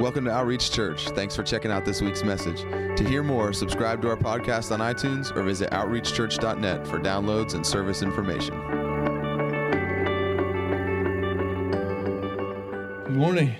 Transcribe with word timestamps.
Welcome 0.00 0.26
to 0.26 0.30
Outreach 0.30 0.70
Church. 0.70 1.08
Thanks 1.08 1.34
for 1.34 1.42
checking 1.42 1.72
out 1.72 1.84
this 1.84 2.00
week's 2.00 2.22
message. 2.22 2.60
To 2.96 3.02
hear 3.02 3.24
more, 3.24 3.52
subscribe 3.52 4.00
to 4.02 4.08
our 4.08 4.16
podcast 4.16 4.70
on 4.70 4.78
iTunes 4.78 5.34
or 5.34 5.42
visit 5.42 5.72
outreachchurch.net 5.72 6.86
for 6.86 7.00
downloads 7.00 7.54
and 7.54 7.66
service 7.66 8.00
information. 8.00 8.54
Good 13.06 13.16
morning. 13.16 13.56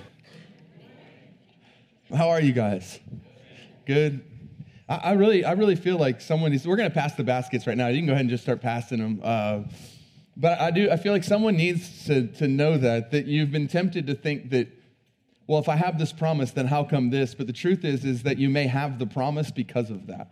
How 2.16 2.28
are 2.28 2.40
you 2.40 2.52
guys? 2.52 3.00
Good. 3.84 4.24
I, 4.88 5.14
really, 5.14 5.44
I 5.44 5.52
really 5.52 5.74
feel 5.74 5.98
like 5.98 6.20
someone 6.20 6.52
is. 6.52 6.68
We're 6.68 6.76
going 6.76 6.88
to 6.88 6.94
pass 6.94 7.16
the 7.16 7.24
baskets 7.24 7.66
right 7.66 7.76
now. 7.76 7.88
You 7.88 7.98
can 7.98 8.06
go 8.06 8.12
ahead 8.12 8.20
and 8.20 8.30
just 8.30 8.44
start 8.44 8.62
passing 8.62 8.98
them. 8.98 9.20
Uh, 9.24 9.62
but 10.36 10.60
I 10.60 10.70
do. 10.70 10.88
I 10.88 10.98
feel 10.98 11.12
like 11.12 11.24
someone 11.24 11.56
needs 11.56 12.06
to 12.06 12.28
to 12.34 12.46
know 12.46 12.78
that 12.78 13.10
that 13.10 13.26
you've 13.26 13.50
been 13.50 13.66
tempted 13.66 14.06
to 14.06 14.14
think 14.14 14.50
that. 14.50 14.77
Well, 15.48 15.58
if 15.58 15.68
I 15.68 15.76
have 15.76 15.98
this 15.98 16.12
promise, 16.12 16.50
then 16.50 16.66
how 16.66 16.84
come 16.84 17.08
this? 17.08 17.34
But 17.34 17.46
the 17.46 17.54
truth 17.54 17.82
is, 17.82 18.04
is 18.04 18.22
that 18.24 18.36
you 18.36 18.50
may 18.50 18.66
have 18.66 18.98
the 18.98 19.06
promise 19.06 19.50
because 19.50 19.90
of 19.90 20.06
that. 20.06 20.30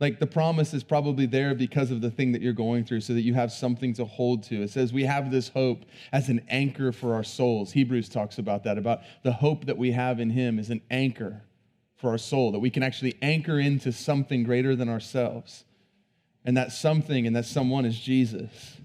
Like 0.00 0.18
the 0.18 0.26
promise 0.26 0.72
is 0.72 0.82
probably 0.82 1.26
there 1.26 1.54
because 1.54 1.90
of 1.90 2.00
the 2.00 2.10
thing 2.10 2.32
that 2.32 2.40
you're 2.40 2.54
going 2.54 2.84
through, 2.84 3.02
so 3.02 3.12
that 3.12 3.20
you 3.20 3.34
have 3.34 3.52
something 3.52 3.92
to 3.94 4.06
hold 4.06 4.44
to. 4.44 4.62
It 4.62 4.70
says 4.70 4.92
we 4.94 5.04
have 5.04 5.30
this 5.30 5.50
hope 5.50 5.84
as 6.10 6.30
an 6.30 6.40
anchor 6.48 6.90
for 6.90 7.14
our 7.14 7.22
souls. 7.22 7.70
Hebrews 7.70 8.08
talks 8.08 8.38
about 8.38 8.64
that, 8.64 8.78
about 8.78 9.02
the 9.22 9.32
hope 9.32 9.66
that 9.66 9.76
we 9.76 9.92
have 9.92 10.18
in 10.18 10.30
Him 10.30 10.58
is 10.58 10.70
an 10.70 10.80
anchor 10.90 11.42
for 11.96 12.10
our 12.10 12.18
soul, 12.18 12.50
that 12.50 12.58
we 12.58 12.70
can 12.70 12.82
actually 12.82 13.14
anchor 13.20 13.60
into 13.60 13.92
something 13.92 14.42
greater 14.42 14.74
than 14.74 14.88
ourselves. 14.88 15.64
And 16.44 16.56
that 16.56 16.72
something 16.72 17.26
and 17.26 17.36
that 17.36 17.44
someone 17.44 17.84
is 17.84 17.96
Jesus 17.96 18.78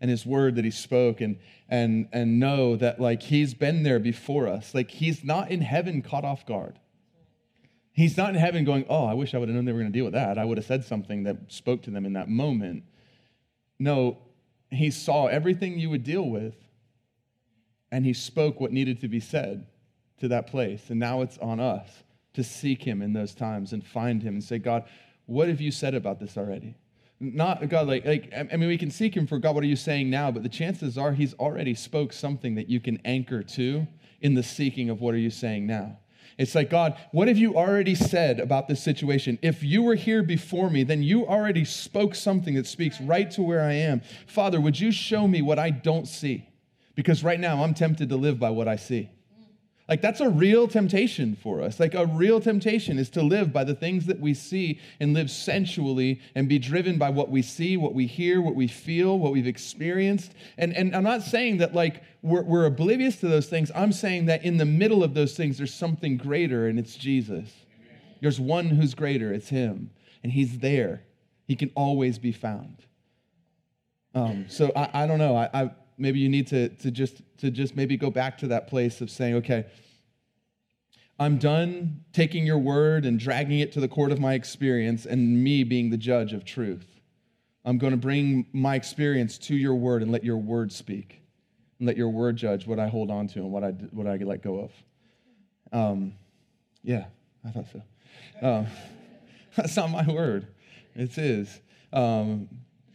and 0.00 0.10
his 0.10 0.24
word 0.24 0.56
that 0.56 0.64
he 0.64 0.70
spoke 0.70 1.20
and 1.20 1.38
and 1.70 2.08
and 2.12 2.38
know 2.38 2.76
that 2.76 3.00
like 3.00 3.22
he's 3.22 3.54
been 3.54 3.82
there 3.82 3.98
before 3.98 4.46
us. 4.48 4.74
Like 4.74 4.90
he's 4.90 5.24
not 5.24 5.50
in 5.50 5.62
heaven 5.62 6.02
caught 6.02 6.24
off 6.24 6.44
guard. 6.44 6.78
He's 7.92 8.16
not 8.16 8.30
in 8.30 8.36
heaven 8.36 8.64
going, 8.64 8.84
"Oh, 8.88 9.06
I 9.06 9.14
wish 9.14 9.34
I 9.34 9.38
would 9.38 9.48
have 9.48 9.56
known 9.56 9.64
they 9.64 9.72
were 9.72 9.80
going 9.80 9.92
to 9.92 9.96
deal 9.96 10.04
with 10.04 10.14
that. 10.14 10.36
I 10.36 10.44
would 10.44 10.58
have 10.58 10.66
said 10.66 10.84
something 10.84 11.22
that 11.24 11.36
spoke 11.48 11.82
to 11.82 11.90
them 11.90 12.04
in 12.04 12.12
that 12.14 12.28
moment." 12.28 12.84
No, 13.78 14.18
he 14.70 14.90
saw 14.90 15.26
everything 15.26 15.78
you 15.78 15.88
would 15.90 16.04
deal 16.04 16.28
with 16.28 16.54
and 17.92 18.04
he 18.04 18.12
spoke 18.12 18.60
what 18.60 18.72
needed 18.72 19.00
to 19.00 19.08
be 19.08 19.20
said 19.20 19.66
to 20.18 20.28
that 20.28 20.46
place. 20.46 20.90
And 20.90 21.00
now 21.00 21.22
it's 21.22 21.38
on 21.38 21.60
us 21.60 21.88
to 22.34 22.44
seek 22.44 22.82
him 22.82 23.02
in 23.02 23.12
those 23.12 23.34
times 23.34 23.72
and 23.72 23.84
find 23.84 24.22
him 24.22 24.34
and 24.34 24.44
say, 24.44 24.58
God, 24.58 24.84
what 25.26 25.48
have 25.48 25.60
you 25.60 25.72
said 25.72 25.94
about 25.94 26.20
this 26.20 26.36
already? 26.36 26.76
Not 27.22 27.68
God, 27.68 27.86
like, 27.86 28.06
like 28.06 28.32
I 28.34 28.56
mean, 28.56 28.68
we 28.68 28.78
can 28.78 28.90
seek 28.90 29.14
him 29.14 29.26
for 29.26 29.38
God, 29.38 29.54
what 29.54 29.62
are 29.62 29.66
you 29.66 29.76
saying 29.76 30.08
now? 30.08 30.30
But 30.30 30.42
the 30.42 30.48
chances 30.48 30.96
are 30.96 31.12
he's 31.12 31.34
already 31.34 31.74
spoke 31.74 32.14
something 32.14 32.54
that 32.54 32.70
you 32.70 32.80
can 32.80 32.98
anchor 33.04 33.42
to 33.42 33.86
in 34.22 34.34
the 34.34 34.42
seeking 34.42 34.88
of 34.88 35.00
what 35.00 35.14
are 35.14 35.18
you 35.18 35.30
saying 35.30 35.66
now. 35.66 35.98
It's 36.38 36.54
like, 36.54 36.70
God, 36.70 36.96
what 37.12 37.28
have 37.28 37.36
you 37.36 37.56
already 37.56 37.94
said 37.94 38.40
about 38.40 38.66
this 38.66 38.82
situation? 38.82 39.38
If 39.42 39.62
you 39.62 39.82
were 39.82 39.94
here 39.94 40.22
before 40.22 40.70
me, 40.70 40.84
then 40.84 41.02
you 41.02 41.26
already 41.26 41.66
spoke 41.66 42.14
something 42.14 42.54
that 42.54 42.66
speaks 42.66 42.98
right 43.02 43.30
to 43.32 43.42
where 43.42 43.60
I 43.60 43.74
am. 43.74 44.00
Father, 44.26 44.58
would 44.58 44.80
you 44.80 44.90
show 44.90 45.28
me 45.28 45.42
what 45.42 45.58
I 45.58 45.68
don't 45.68 46.08
see? 46.08 46.48
Because 46.94 47.22
right 47.22 47.38
now 47.38 47.62
I'm 47.62 47.74
tempted 47.74 48.08
to 48.08 48.16
live 48.16 48.38
by 48.38 48.48
what 48.48 48.68
I 48.68 48.76
see. 48.76 49.10
Like, 49.90 50.02
that's 50.02 50.20
a 50.20 50.28
real 50.30 50.68
temptation 50.68 51.34
for 51.34 51.60
us. 51.60 51.80
Like, 51.80 51.94
a 51.94 52.06
real 52.06 52.40
temptation 52.40 52.96
is 52.96 53.10
to 53.10 53.22
live 53.22 53.52
by 53.52 53.64
the 53.64 53.74
things 53.74 54.06
that 54.06 54.20
we 54.20 54.34
see 54.34 54.78
and 55.00 55.14
live 55.14 55.32
sensually 55.32 56.20
and 56.36 56.48
be 56.48 56.60
driven 56.60 56.96
by 56.96 57.10
what 57.10 57.28
we 57.28 57.42
see, 57.42 57.76
what 57.76 57.92
we 57.92 58.06
hear, 58.06 58.40
what 58.40 58.54
we 58.54 58.68
feel, 58.68 59.18
what 59.18 59.32
we've 59.32 59.48
experienced. 59.48 60.32
And, 60.56 60.76
and 60.76 60.94
I'm 60.94 61.02
not 61.02 61.22
saying 61.22 61.58
that, 61.58 61.74
like, 61.74 62.04
we're, 62.22 62.44
we're 62.44 62.66
oblivious 62.66 63.16
to 63.16 63.26
those 63.26 63.48
things. 63.48 63.72
I'm 63.74 63.90
saying 63.90 64.26
that 64.26 64.44
in 64.44 64.58
the 64.58 64.64
middle 64.64 65.02
of 65.02 65.14
those 65.14 65.36
things, 65.36 65.58
there's 65.58 65.74
something 65.74 66.16
greater, 66.16 66.68
and 66.68 66.78
it's 66.78 66.94
Jesus. 66.94 67.50
There's 68.20 68.38
one 68.38 68.66
who's 68.66 68.94
greater, 68.94 69.32
it's 69.32 69.48
Him. 69.48 69.90
And 70.22 70.30
He's 70.30 70.60
there, 70.60 71.02
He 71.48 71.56
can 71.56 71.72
always 71.74 72.16
be 72.16 72.30
found. 72.30 72.76
Um, 74.14 74.46
so 74.48 74.70
I, 74.76 75.02
I 75.02 75.06
don't 75.08 75.18
know. 75.18 75.36
I, 75.36 75.50
I 75.52 75.70
maybe 76.00 76.18
you 76.18 76.28
need 76.28 76.46
to, 76.48 76.70
to 76.70 76.90
just 76.90 77.22
to 77.38 77.50
just 77.50 77.76
maybe 77.76 77.96
go 77.96 78.10
back 78.10 78.38
to 78.38 78.48
that 78.48 78.68
place 78.68 79.00
of 79.00 79.10
saying, 79.10 79.36
okay, 79.36 79.66
I'm 81.18 81.36
done 81.36 82.02
taking 82.12 82.46
your 82.46 82.58
word 82.58 83.04
and 83.04 83.18
dragging 83.18 83.60
it 83.60 83.72
to 83.72 83.80
the 83.80 83.88
court 83.88 84.10
of 84.10 84.18
my 84.18 84.34
experience 84.34 85.04
and 85.04 85.44
me 85.44 85.64
being 85.64 85.90
the 85.90 85.96
judge 85.98 86.32
of 86.32 86.44
truth. 86.44 86.86
I'm 87.64 87.76
going 87.76 87.90
to 87.90 87.98
bring 87.98 88.46
my 88.52 88.74
experience 88.74 89.36
to 89.38 89.54
your 89.54 89.74
word 89.74 90.02
and 90.02 90.10
let 90.10 90.24
your 90.24 90.38
word 90.38 90.72
speak 90.72 91.20
and 91.78 91.86
let 91.86 91.98
your 91.98 92.08
word 92.08 92.36
judge 92.36 92.66
what 92.66 92.78
I 92.78 92.88
hold 92.88 93.10
on 93.10 93.28
to 93.28 93.40
and 93.40 93.52
what 93.52 93.62
I, 93.62 93.68
what 93.68 94.06
I 94.06 94.16
let 94.16 94.42
go 94.42 94.60
of. 94.60 94.72
Um, 95.72 96.14
yeah, 96.82 97.04
I 97.44 97.50
thought 97.50 97.66
so. 97.70 97.82
Um, 98.40 98.66
that's 99.56 99.76
not 99.76 99.90
my 99.90 100.06
word. 100.06 100.46
It's 100.94 101.16
his. 101.16 101.60
Um, 101.92 102.48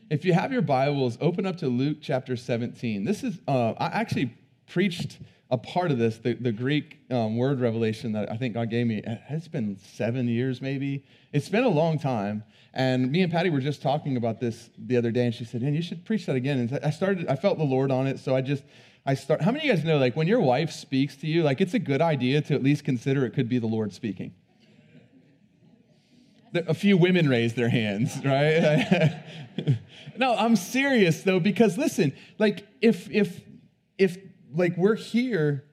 if 0.10 0.24
you 0.24 0.34
have 0.34 0.52
your 0.52 0.62
Bibles, 0.62 1.18
open 1.20 1.46
up 1.46 1.58
to 1.58 1.68
Luke 1.68 1.98
chapter 2.02 2.36
17. 2.36 3.04
This 3.04 3.24
is, 3.24 3.40
uh, 3.48 3.74
I 3.78 3.88
actually 3.88 4.36
preached 4.68 5.20
a 5.50 5.58
part 5.58 5.92
of 5.92 5.98
this, 5.98 6.18
the, 6.18 6.34
the 6.34 6.52
Greek 6.52 7.00
um, 7.12 7.38
word 7.38 7.60
revelation 7.60 8.12
that 8.14 8.32
I 8.32 8.38
think 8.38 8.54
God 8.54 8.70
gave 8.70 8.88
me. 8.88 9.02
It's 9.30 9.48
been 9.48 9.78
seven 9.78 10.28
years, 10.28 10.62
maybe. 10.62 11.04
It's 11.34 11.50
been 11.50 11.64
a 11.64 11.70
long 11.70 11.98
time. 12.00 12.44
And 12.74 13.12
me 13.12 13.22
and 13.22 13.32
Patty 13.32 13.50
were 13.50 13.62
just 13.62 13.82
talking 13.82 14.18
about 14.18 14.40
this 14.40 14.70
the 14.78 14.98
other 14.98 15.10
day, 15.12 15.26
and 15.26 15.34
she 15.34 15.46
said, 15.46 15.62
"Man, 15.62 15.74
you 15.74 15.82
should 15.82 16.04
preach 16.04 16.26
that 16.26 16.36
again." 16.36 16.60
And 16.60 16.80
I 16.84 16.90
started, 16.90 17.26
I 17.28 17.38
felt 17.38 17.58
the 17.58 17.64
Lord 17.64 17.90
on 17.90 18.06
it, 18.06 18.20
so 18.20 18.36
I 18.36 18.42
just, 18.42 18.64
I 19.06 19.14
start. 19.14 19.42
How 19.42 19.52
many 19.52 19.60
of 19.60 19.66
you 19.66 19.74
guys 19.76 19.86
know, 19.86 19.98
like, 19.98 20.18
when 20.18 20.28
your 20.28 20.42
wife 20.42 20.72
speaks 20.72 21.16
to 21.18 21.28
you, 21.28 21.42
like, 21.42 21.62
it's 21.62 21.74
a 21.74 21.80
good 21.80 22.02
idea 22.02 22.42
to 22.42 22.54
at 22.54 22.62
least 22.62 22.84
consider 22.84 23.26
it 23.26 23.32
could 23.32 23.48
be 23.48 23.60
the 23.60 23.68
Lord 23.68 23.94
speaking? 23.94 24.34
a 26.68 26.74
few 26.74 26.98
women 26.98 27.28
raised 27.28 27.56
their 27.56 27.70
hands, 27.70 28.18
right? 28.24 29.22
no, 30.18 30.36
I'm 30.36 30.56
serious 30.56 31.24
though, 31.24 31.40
because 31.40 31.78
listen, 31.78 32.14
like 32.38 32.66
if 32.82 33.10
if 33.10 33.42
if 33.98 34.18
like 34.54 34.78
we're 34.78 34.96
here 34.96 35.66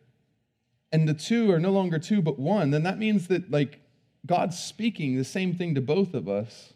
and 0.90 1.08
the 1.08 1.14
two 1.14 1.50
are 1.50 1.60
no 1.60 1.70
longer 1.70 1.98
two 1.98 2.22
but 2.22 2.38
one, 2.38 2.70
then 2.70 2.82
that 2.82 2.98
means 2.98 3.28
that 3.28 3.50
like 3.50 3.80
God's 4.26 4.58
speaking 4.58 5.16
the 5.16 5.24
same 5.24 5.54
thing 5.54 5.74
to 5.74 5.80
both 5.80 6.14
of 6.14 6.28
us. 6.28 6.74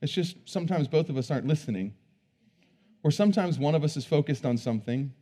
It's 0.00 0.12
just 0.12 0.36
sometimes 0.48 0.88
both 0.88 1.10
of 1.10 1.16
us 1.16 1.30
aren't 1.30 1.46
listening. 1.46 1.94
Or 3.02 3.10
sometimes 3.10 3.58
one 3.58 3.74
of 3.74 3.82
us 3.82 3.96
is 3.96 4.04
focused 4.04 4.44
on 4.44 4.58
something 4.58 5.12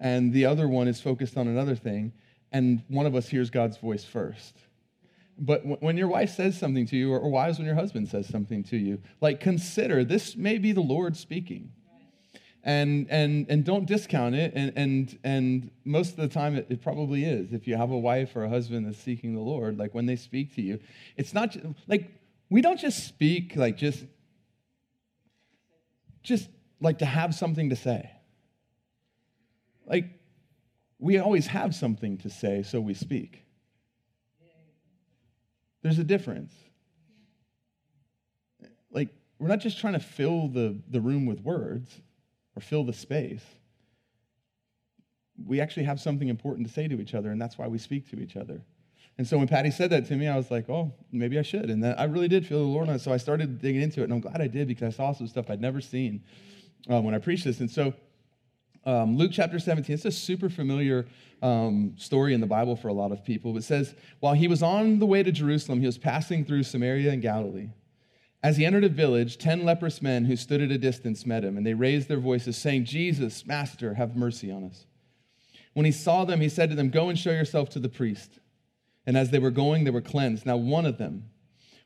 and 0.00 0.32
the 0.32 0.46
other 0.46 0.66
one 0.66 0.88
is 0.88 1.00
focused 1.00 1.36
on 1.36 1.46
another 1.46 1.76
thing, 1.76 2.12
and 2.52 2.82
one 2.88 3.06
of 3.06 3.14
us 3.14 3.28
hears 3.28 3.50
God's 3.50 3.76
voice 3.76 4.02
first. 4.02 4.56
But 5.42 5.82
when 5.82 5.96
your 5.96 6.08
wife 6.08 6.34
says 6.34 6.58
something 6.58 6.84
to 6.86 6.96
you, 6.96 7.12
or 7.12 7.30
wives 7.30 7.56
when 7.58 7.66
your 7.66 7.74
husband 7.74 8.08
says 8.08 8.28
something 8.28 8.62
to 8.64 8.76
you, 8.76 9.00
like 9.22 9.40
consider 9.40 10.04
this 10.04 10.36
may 10.36 10.58
be 10.58 10.72
the 10.72 10.82
Lord 10.82 11.16
speaking. 11.16 11.72
And, 12.62 13.06
and, 13.08 13.46
and 13.48 13.64
don't 13.64 13.86
discount 13.86 14.34
it. 14.34 14.52
And, 14.54 14.74
and, 14.76 15.18
and 15.24 15.70
most 15.86 16.10
of 16.10 16.16
the 16.18 16.28
time, 16.28 16.56
it, 16.56 16.66
it 16.68 16.82
probably 16.82 17.24
is. 17.24 17.54
If 17.54 17.66
you 17.66 17.74
have 17.74 17.90
a 17.90 17.98
wife 17.98 18.36
or 18.36 18.44
a 18.44 18.50
husband 18.50 18.86
that's 18.86 18.98
seeking 18.98 19.34
the 19.34 19.40
Lord, 19.40 19.78
like 19.78 19.94
when 19.94 20.04
they 20.04 20.16
speak 20.16 20.54
to 20.56 20.60
you, 20.60 20.78
it's 21.16 21.32
not 21.32 21.56
like, 21.88 22.12
we 22.50 22.60
don't 22.60 22.78
just 22.78 23.06
speak 23.06 23.56
like 23.56 23.78
just, 23.78 24.04
just 26.22 26.50
like 26.82 26.98
to 26.98 27.06
have 27.06 27.34
something 27.34 27.70
to 27.70 27.76
say. 27.76 28.10
Like, 29.86 30.20
we 30.98 31.16
always 31.16 31.46
have 31.46 31.74
something 31.74 32.18
to 32.18 32.28
say, 32.28 32.62
so 32.62 32.78
we 32.78 32.92
speak. 32.92 33.46
There's 35.82 35.98
a 35.98 36.04
difference. 36.04 36.52
Like, 38.90 39.08
we're 39.38 39.48
not 39.48 39.60
just 39.60 39.78
trying 39.78 39.94
to 39.94 40.00
fill 40.00 40.48
the, 40.48 40.78
the 40.88 41.00
room 41.00 41.26
with 41.26 41.40
words 41.40 42.00
or 42.56 42.60
fill 42.60 42.84
the 42.84 42.92
space. 42.92 43.44
We 45.46 45.60
actually 45.60 45.84
have 45.84 46.00
something 46.00 46.28
important 46.28 46.66
to 46.66 46.72
say 46.72 46.88
to 46.88 47.00
each 47.00 47.14
other, 47.14 47.30
and 47.30 47.40
that's 47.40 47.56
why 47.56 47.66
we 47.66 47.78
speak 47.78 48.10
to 48.10 48.20
each 48.20 48.36
other. 48.36 48.62
And 49.16 49.26
so 49.26 49.38
when 49.38 49.48
Patty 49.48 49.70
said 49.70 49.90
that 49.90 50.06
to 50.06 50.16
me, 50.16 50.28
I 50.28 50.36
was 50.36 50.50
like, 50.50 50.68
oh, 50.68 50.92
maybe 51.12 51.38
I 51.38 51.42
should. 51.42 51.70
And 51.70 51.84
I 51.84 52.04
really 52.04 52.28
did 52.28 52.46
feel 52.46 52.58
the 52.58 52.64
Lord 52.64 52.88
on 52.88 52.94
it. 52.94 53.00
So 53.00 53.12
I 53.12 53.16
started 53.16 53.60
digging 53.60 53.82
into 53.82 54.00
it, 54.00 54.04
and 54.04 54.12
I'm 54.12 54.20
glad 54.20 54.40
I 54.40 54.46
did 54.46 54.68
because 54.68 54.94
I 54.94 54.96
saw 54.96 55.12
some 55.12 55.26
stuff 55.26 55.50
I'd 55.50 55.60
never 55.60 55.80
seen 55.80 56.22
uh, 56.90 57.00
when 57.00 57.14
I 57.14 57.18
preached 57.18 57.44
this. 57.44 57.60
And 57.60 57.70
so 57.70 57.94
um, 58.84 59.16
Luke 59.16 59.30
chapter 59.32 59.58
17, 59.58 59.94
it's 59.94 60.04
a 60.04 60.10
super 60.10 60.48
familiar 60.48 61.06
um, 61.42 61.94
story 61.96 62.34
in 62.34 62.40
the 62.40 62.46
Bible 62.46 62.76
for 62.76 62.88
a 62.88 62.92
lot 62.92 63.12
of 63.12 63.24
people. 63.24 63.56
It 63.56 63.64
says, 63.64 63.94
While 64.20 64.34
he 64.34 64.48
was 64.48 64.62
on 64.62 64.98
the 64.98 65.06
way 65.06 65.22
to 65.22 65.32
Jerusalem, 65.32 65.80
he 65.80 65.86
was 65.86 65.98
passing 65.98 66.44
through 66.44 66.62
Samaria 66.62 67.10
and 67.12 67.22
Galilee. 67.22 67.70
As 68.42 68.56
he 68.56 68.64
entered 68.64 68.84
a 68.84 68.88
village, 68.88 69.36
ten 69.36 69.64
leprous 69.64 70.00
men 70.00 70.24
who 70.24 70.36
stood 70.36 70.62
at 70.62 70.70
a 70.70 70.78
distance 70.78 71.26
met 71.26 71.44
him, 71.44 71.58
and 71.58 71.66
they 71.66 71.74
raised 71.74 72.08
their 72.08 72.18
voices, 72.18 72.56
saying, 72.56 72.86
Jesus, 72.86 73.44
Master, 73.44 73.94
have 73.94 74.16
mercy 74.16 74.50
on 74.50 74.64
us. 74.64 74.86
When 75.74 75.84
he 75.84 75.92
saw 75.92 76.24
them, 76.24 76.40
he 76.40 76.48
said 76.48 76.70
to 76.70 76.76
them, 76.76 76.90
Go 76.90 77.10
and 77.10 77.18
show 77.18 77.32
yourself 77.32 77.68
to 77.70 77.78
the 77.78 77.88
priest. 77.88 78.38
And 79.06 79.16
as 79.16 79.30
they 79.30 79.38
were 79.38 79.50
going, 79.50 79.84
they 79.84 79.90
were 79.90 80.00
cleansed. 80.00 80.46
Now, 80.46 80.56
one 80.56 80.86
of 80.86 80.98
them, 80.98 81.24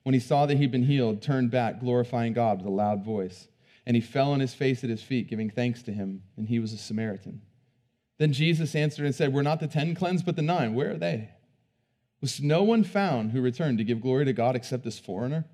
when 0.05 0.15
he 0.15 0.21
saw 0.21 0.47
that 0.47 0.57
he'd 0.59 0.71
been 0.71 0.85
healed, 0.85 1.23
turned 1.23 1.51
back, 1.51 1.81
glorifying 1.81 2.33
God 2.33 2.59
with 2.59 2.67
a 2.67 2.71
loud 2.71 3.05
voice. 3.05 3.49
And 3.87 3.97
he 3.97 4.01
fell 4.01 4.33
on 4.33 4.41
his 4.41 4.55
face 4.55 4.83
at 4.83 4.91
his 4.91 5.03
feet, 5.03 5.29
giving 5.29 5.51
thanks 5.51 5.83
to 5.83 5.93
him, 5.93 6.23
and 6.37 6.49
he 6.49 6.59
was 6.59 6.73
a 6.73 6.79
Samaritan. 6.79 7.43
Then 8.19 8.33
Jesus 8.33 8.75
answered 8.75 9.05
and 9.05 9.15
said, 9.15 9.33
We're 9.33 9.43
not 9.43 9.61
the 9.61 9.67
ten 9.67 9.95
cleansed, 9.95 10.25
but 10.25 10.37
the 10.37 10.43
nine. 10.43 10.75
Where 10.75 10.93
are 10.93 10.99
they? 10.99 11.31
Was 12.21 12.41
no 12.41 12.63
one 12.63 12.85
found 12.85 13.33
who 13.33 13.43
returned 13.43 13.79
to 13.79 13.85
give 13.85 14.01
glory 14.01 14.25
to 14.25 14.33
God 14.33 14.57
except 14.57 14.85
this 14.85 14.99
foreigner? 14.99 15.45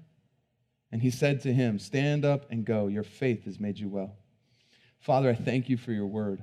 And 0.93 1.03
he 1.03 1.11
said 1.11 1.41
to 1.43 1.53
him, 1.53 1.79
Stand 1.79 2.25
up 2.25 2.47
and 2.51 2.65
go. 2.65 2.87
Your 2.87 3.03
faith 3.03 3.45
has 3.45 3.59
made 3.59 3.79
you 3.79 3.89
well. 3.89 4.17
Father, 5.01 5.31
I 5.31 5.35
thank 5.35 5.69
you 5.69 5.77
for 5.77 5.93
your 5.93 6.07
word. 6.07 6.43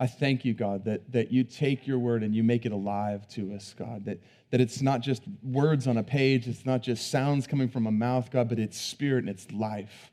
I 0.00 0.06
thank 0.06 0.44
you, 0.44 0.54
God, 0.54 0.84
that, 0.84 1.10
that 1.10 1.32
you 1.32 1.42
take 1.42 1.86
your 1.86 1.98
word 1.98 2.22
and 2.22 2.34
you 2.34 2.44
make 2.44 2.64
it 2.64 2.70
alive 2.70 3.26
to 3.30 3.52
us, 3.52 3.74
God. 3.76 4.04
That, 4.04 4.22
that 4.50 4.60
it's 4.60 4.80
not 4.80 5.00
just 5.00 5.22
words 5.42 5.88
on 5.88 5.96
a 5.96 6.04
page, 6.04 6.46
it's 6.46 6.64
not 6.64 6.82
just 6.82 7.10
sounds 7.10 7.48
coming 7.48 7.68
from 7.68 7.88
a 7.88 7.90
mouth, 7.90 8.30
God, 8.30 8.48
but 8.48 8.60
it's 8.60 8.80
spirit 8.80 9.24
and 9.24 9.28
it's 9.28 9.50
life. 9.50 10.12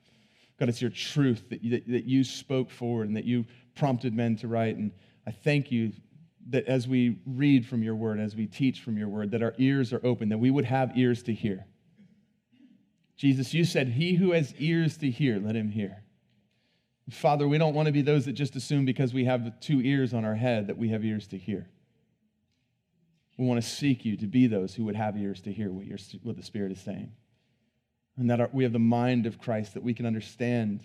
God, 0.59 0.69
it's 0.69 0.81
your 0.81 0.91
truth 0.91 1.49
that 1.49 1.63
you, 1.63 1.71
that, 1.71 1.87
that 1.87 2.05
you 2.05 2.23
spoke 2.23 2.69
forward 2.69 3.07
and 3.07 3.17
that 3.17 3.25
you 3.25 3.45
prompted 3.75 4.13
men 4.13 4.37
to 4.37 4.47
write. 4.47 4.77
And 4.77 4.91
I 5.27 5.31
thank 5.31 5.71
you 5.71 5.91
that 6.49 6.65
as 6.67 6.87
we 6.87 7.19
read 7.25 7.65
from 7.65 7.83
your 7.83 7.95
word, 7.95 8.19
as 8.19 8.35
we 8.35 8.45
teach 8.45 8.81
from 8.81 8.97
your 8.97 9.09
word, 9.09 9.31
that 9.31 9.43
our 9.43 9.53
ears 9.57 9.91
are 9.91 10.05
open, 10.05 10.29
that 10.29 10.37
we 10.37 10.51
would 10.51 10.65
have 10.65 10.97
ears 10.97 11.23
to 11.23 11.33
hear. 11.33 11.65
Jesus, 13.17 13.53
you 13.53 13.65
said, 13.65 13.89
He 13.89 14.15
who 14.15 14.31
has 14.31 14.53
ears 14.57 14.97
to 14.97 15.09
hear, 15.09 15.39
let 15.39 15.55
him 15.55 15.71
hear. 15.71 16.03
Father, 17.09 17.47
we 17.47 17.57
don't 17.57 17.73
want 17.73 17.85
to 17.85 17.91
be 17.91 18.01
those 18.01 18.25
that 18.25 18.33
just 18.33 18.55
assume 18.55 18.85
because 18.85 19.13
we 19.13 19.25
have 19.25 19.59
two 19.59 19.79
ears 19.81 20.13
on 20.13 20.25
our 20.25 20.35
head 20.35 20.67
that 20.67 20.77
we 20.77 20.89
have 20.89 21.05
ears 21.05 21.27
to 21.27 21.37
hear. 21.37 21.69
We 23.37 23.45
want 23.45 23.61
to 23.61 23.67
seek 23.67 24.05
you 24.05 24.17
to 24.17 24.27
be 24.27 24.47
those 24.47 24.73
who 24.73 24.85
would 24.85 24.95
have 24.95 25.17
ears 25.17 25.41
to 25.41 25.51
hear 25.51 25.71
what, 25.71 25.85
what 26.23 26.35
the 26.35 26.43
Spirit 26.43 26.71
is 26.71 26.81
saying. 26.81 27.11
And 28.17 28.29
that 28.29 28.39
our, 28.39 28.49
we 28.53 28.63
have 28.63 28.73
the 28.73 28.79
mind 28.79 29.25
of 29.25 29.39
Christ, 29.39 29.73
that 29.73 29.83
we 29.83 29.93
can 29.93 30.05
understand 30.05 30.81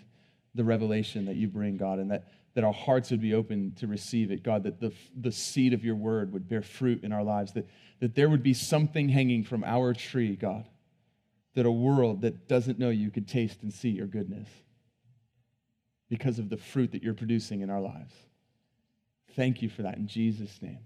the 0.54 0.64
revelation 0.64 1.26
that 1.26 1.36
you 1.36 1.48
bring, 1.48 1.76
God, 1.76 1.98
and 1.98 2.10
that, 2.10 2.28
that 2.54 2.64
our 2.64 2.72
hearts 2.72 3.10
would 3.10 3.20
be 3.20 3.34
open 3.34 3.72
to 3.76 3.86
receive 3.86 4.30
it, 4.30 4.42
God, 4.42 4.64
that 4.64 4.80
the, 4.80 4.92
the 5.18 5.30
seed 5.30 5.72
of 5.72 5.84
your 5.84 5.94
word 5.94 6.32
would 6.32 6.48
bear 6.48 6.62
fruit 6.62 7.04
in 7.04 7.12
our 7.12 7.22
lives, 7.22 7.52
that, 7.52 7.68
that 8.00 8.14
there 8.14 8.28
would 8.28 8.42
be 8.42 8.54
something 8.54 9.08
hanging 9.08 9.44
from 9.44 9.62
our 9.62 9.94
tree, 9.94 10.34
God, 10.34 10.66
that 11.54 11.66
a 11.66 11.70
world 11.70 12.22
that 12.22 12.48
doesn't 12.48 12.78
know 12.78 12.90
you 12.90 13.10
could 13.10 13.28
taste 13.28 13.62
and 13.62 13.72
see 13.72 13.90
your 13.90 14.06
goodness 14.06 14.48
because 16.08 16.40
of 16.40 16.48
the 16.48 16.56
fruit 16.56 16.90
that 16.92 17.02
you're 17.02 17.14
producing 17.14 17.60
in 17.60 17.70
our 17.70 17.80
lives. 17.80 18.12
Thank 19.36 19.62
you 19.62 19.68
for 19.68 19.82
that 19.82 19.96
in 19.96 20.08
Jesus' 20.08 20.60
name. 20.60 20.80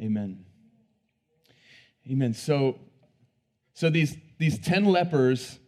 Amen. 0.00 0.44
Amen. 2.10 2.34
So, 2.34 2.80
so 3.74 3.90
these, 3.90 4.16
these 4.38 4.58
10 4.58 4.84
lepers 4.84 5.58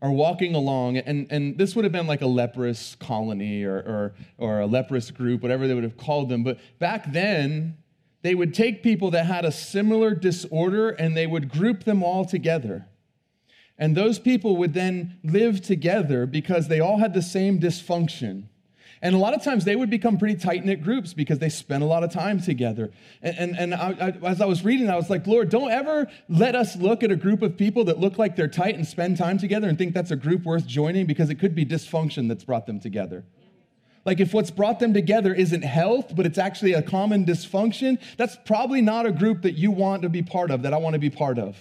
are 0.00 0.10
walking 0.10 0.54
along, 0.54 0.96
and, 0.98 1.28
and 1.30 1.56
this 1.56 1.76
would 1.76 1.84
have 1.84 1.92
been 1.92 2.08
like 2.08 2.22
a 2.22 2.26
leprous 2.26 2.96
colony 2.96 3.62
or, 3.62 3.76
or, 3.76 4.14
or 4.36 4.60
a 4.60 4.66
leprous 4.66 5.12
group, 5.12 5.42
whatever 5.42 5.68
they 5.68 5.74
would 5.74 5.84
have 5.84 5.96
called 5.96 6.28
them. 6.28 6.42
But 6.42 6.58
back 6.80 7.12
then, 7.12 7.76
they 8.22 8.34
would 8.34 8.52
take 8.52 8.82
people 8.82 9.12
that 9.12 9.26
had 9.26 9.44
a 9.44 9.52
similar 9.52 10.14
disorder 10.14 10.90
and 10.90 11.16
they 11.16 11.26
would 11.26 11.48
group 11.48 11.84
them 11.84 12.02
all 12.02 12.24
together. 12.24 12.86
And 13.78 13.96
those 13.96 14.18
people 14.18 14.56
would 14.56 14.74
then 14.74 15.18
live 15.24 15.60
together 15.60 16.26
because 16.26 16.68
they 16.68 16.80
all 16.80 16.98
had 16.98 17.14
the 17.14 17.22
same 17.22 17.58
dysfunction. 17.58 18.44
And 19.02 19.16
a 19.16 19.18
lot 19.18 19.34
of 19.34 19.42
times 19.42 19.64
they 19.64 19.74
would 19.74 19.90
become 19.90 20.16
pretty 20.16 20.36
tight 20.36 20.64
knit 20.64 20.80
groups 20.80 21.12
because 21.12 21.40
they 21.40 21.48
spent 21.48 21.82
a 21.82 21.86
lot 21.86 22.04
of 22.04 22.12
time 22.12 22.40
together. 22.40 22.92
And, 23.20 23.36
and, 23.36 23.58
and 23.58 23.74
I, 23.74 24.14
I, 24.22 24.28
as 24.28 24.40
I 24.40 24.46
was 24.46 24.64
reading, 24.64 24.88
I 24.88 24.94
was 24.94 25.10
like, 25.10 25.26
Lord, 25.26 25.48
don't 25.48 25.72
ever 25.72 26.06
let 26.28 26.54
us 26.54 26.76
look 26.76 27.02
at 27.02 27.10
a 27.10 27.16
group 27.16 27.42
of 27.42 27.56
people 27.56 27.84
that 27.86 27.98
look 27.98 28.16
like 28.16 28.36
they're 28.36 28.46
tight 28.46 28.76
and 28.76 28.86
spend 28.86 29.16
time 29.18 29.38
together 29.38 29.68
and 29.68 29.76
think 29.76 29.92
that's 29.92 30.12
a 30.12 30.16
group 30.16 30.44
worth 30.44 30.68
joining 30.68 31.06
because 31.06 31.30
it 31.30 31.40
could 31.40 31.52
be 31.52 31.66
dysfunction 31.66 32.28
that's 32.28 32.44
brought 32.44 32.66
them 32.66 32.78
together. 32.78 33.24
Like 34.04 34.20
if 34.20 34.32
what's 34.32 34.52
brought 34.52 34.78
them 34.78 34.94
together 34.94 35.34
isn't 35.34 35.62
health, 35.62 36.14
but 36.14 36.24
it's 36.24 36.38
actually 36.38 36.72
a 36.72 36.82
common 36.82 37.24
dysfunction, 37.24 38.00
that's 38.16 38.36
probably 38.44 38.82
not 38.82 39.04
a 39.04 39.12
group 39.12 39.42
that 39.42 39.52
you 39.52 39.72
want 39.72 40.02
to 40.02 40.08
be 40.08 40.22
part 40.22 40.52
of, 40.52 40.62
that 40.62 40.72
I 40.72 40.76
want 40.76 40.94
to 40.94 41.00
be 41.00 41.10
part 41.10 41.40
of. 41.40 41.56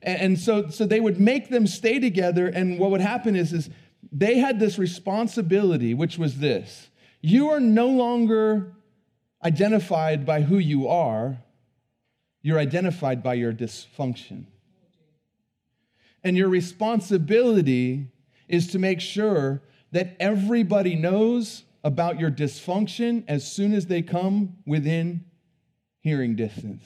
And 0.00 0.38
so, 0.38 0.68
so 0.68 0.86
they 0.86 1.00
would 1.00 1.20
make 1.20 1.50
them 1.50 1.66
stay 1.66 1.98
together, 1.98 2.46
and 2.46 2.78
what 2.78 2.92
would 2.92 3.00
happen 3.00 3.34
is, 3.34 3.52
is 3.52 3.68
they 4.12 4.38
had 4.38 4.58
this 4.60 4.78
responsibility, 4.78 5.94
which 5.94 6.18
was 6.18 6.38
this 6.38 6.88
you 7.20 7.50
are 7.50 7.60
no 7.60 7.88
longer 7.88 8.72
identified 9.44 10.24
by 10.24 10.42
who 10.42 10.58
you 10.58 10.88
are, 10.88 11.38
you're 12.42 12.58
identified 12.58 13.22
by 13.22 13.34
your 13.34 13.52
dysfunction. 13.52 14.46
And 16.24 16.36
your 16.36 16.48
responsibility 16.48 18.08
is 18.48 18.68
to 18.68 18.78
make 18.78 19.00
sure 19.00 19.62
that 19.92 20.16
everybody 20.18 20.94
knows 20.94 21.64
about 21.84 22.18
your 22.18 22.30
dysfunction 22.30 23.24
as 23.28 23.50
soon 23.50 23.72
as 23.72 23.86
they 23.86 24.02
come 24.02 24.56
within 24.66 25.24
hearing 26.00 26.34
distance. 26.34 26.84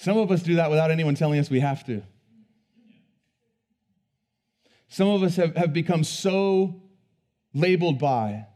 Some 0.00 0.16
of 0.16 0.30
us 0.30 0.42
do 0.42 0.54
that 0.54 0.70
without 0.70 0.90
anyone 0.90 1.14
telling 1.14 1.38
us 1.38 1.50
we 1.50 1.60
have 1.60 1.84
to. 1.84 2.02
Some 4.88 5.08
of 5.08 5.22
us 5.22 5.36
have, 5.36 5.54
have 5.56 5.74
become 5.74 6.04
so 6.04 6.80
labeled 7.52 7.98
by 7.98 8.46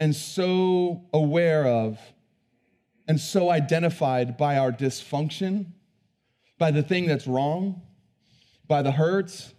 and 0.00 0.16
so 0.16 1.04
aware 1.12 1.64
of 1.64 2.00
and 3.06 3.20
so 3.20 3.50
identified 3.50 4.36
by 4.36 4.58
our 4.58 4.72
dysfunction, 4.72 5.66
by 6.58 6.72
the 6.72 6.82
thing 6.82 7.06
that's 7.06 7.28
wrong, 7.28 7.80
by 8.66 8.82
the 8.82 8.90
hurts, 8.90 9.54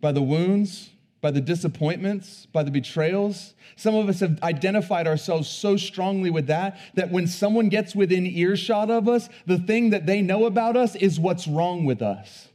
by 0.00 0.12
the 0.12 0.22
wounds, 0.22 0.88
by 1.20 1.30
the 1.30 1.40
disappointments, 1.40 2.46
by 2.46 2.62
the 2.62 2.70
betrayals. 2.70 3.54
Some 3.76 3.94
of 3.94 4.08
us 4.08 4.20
have 4.20 4.42
identified 4.42 5.06
ourselves 5.06 5.48
so 5.48 5.76
strongly 5.76 6.30
with 6.30 6.46
that 6.46 6.78
that 6.94 7.10
when 7.10 7.26
someone 7.26 7.68
gets 7.68 7.94
within 7.94 8.26
earshot 8.26 8.90
of 8.90 9.08
us, 9.08 9.28
the 9.46 9.58
thing 9.58 9.90
that 9.90 10.06
they 10.06 10.22
know 10.22 10.46
about 10.46 10.76
us 10.76 10.96
is 10.96 11.20
what's 11.20 11.46
wrong 11.46 11.84
with 11.84 12.00
us. 12.00 12.48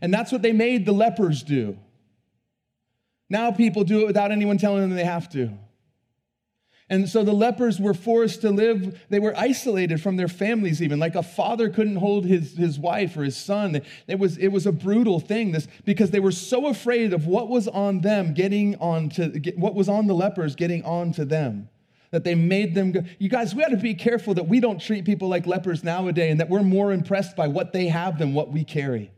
And 0.00 0.12
that's 0.12 0.32
what 0.32 0.42
they 0.42 0.52
made 0.52 0.84
the 0.84 0.92
lepers 0.92 1.42
do. 1.42 1.78
Now 3.30 3.50
people 3.50 3.84
do 3.84 4.02
it 4.02 4.06
without 4.06 4.32
anyone 4.32 4.58
telling 4.58 4.82
them 4.82 4.90
they 4.90 5.04
have 5.04 5.30
to. 5.30 5.50
And 6.90 7.08
so 7.08 7.24
the 7.24 7.32
lepers 7.32 7.80
were 7.80 7.94
forced 7.94 8.42
to 8.42 8.50
live, 8.50 9.00
they 9.08 9.18
were 9.18 9.34
isolated 9.36 10.02
from 10.02 10.16
their 10.16 10.28
families, 10.28 10.82
even. 10.82 10.98
Like 10.98 11.14
a 11.14 11.22
father 11.22 11.70
couldn't 11.70 11.96
hold 11.96 12.26
his, 12.26 12.56
his 12.56 12.78
wife 12.78 13.16
or 13.16 13.24
his 13.24 13.36
son. 13.36 13.80
It 14.06 14.18
was, 14.18 14.36
it 14.36 14.48
was 14.48 14.66
a 14.66 14.72
brutal 14.72 15.18
thing 15.18 15.52
this, 15.52 15.66
because 15.86 16.10
they 16.10 16.20
were 16.20 16.32
so 16.32 16.66
afraid 16.66 17.14
of 17.14 17.26
what 17.26 17.48
was 17.48 17.68
on 17.68 18.02
them 18.02 18.34
getting 18.34 18.76
on 18.76 19.08
to, 19.10 19.28
what 19.56 19.74
was 19.74 19.88
on 19.88 20.06
the 20.06 20.14
lepers 20.14 20.54
getting 20.56 20.84
on 20.84 21.12
to 21.12 21.24
them 21.24 21.70
that 22.10 22.22
they 22.22 22.36
made 22.36 22.76
them 22.76 22.92
go. 22.92 23.00
You 23.18 23.28
guys, 23.28 23.56
we 23.56 23.62
got 23.62 23.70
to 23.70 23.76
be 23.76 23.94
careful 23.94 24.34
that 24.34 24.46
we 24.46 24.60
don't 24.60 24.80
treat 24.80 25.04
people 25.04 25.28
like 25.28 25.46
lepers 25.46 25.82
nowadays 25.82 26.30
and 26.30 26.38
that 26.38 26.48
we're 26.48 26.62
more 26.62 26.92
impressed 26.92 27.34
by 27.34 27.48
what 27.48 27.72
they 27.72 27.88
have 27.88 28.18
than 28.18 28.34
what 28.34 28.52
we 28.52 28.62
carry. 28.62 29.10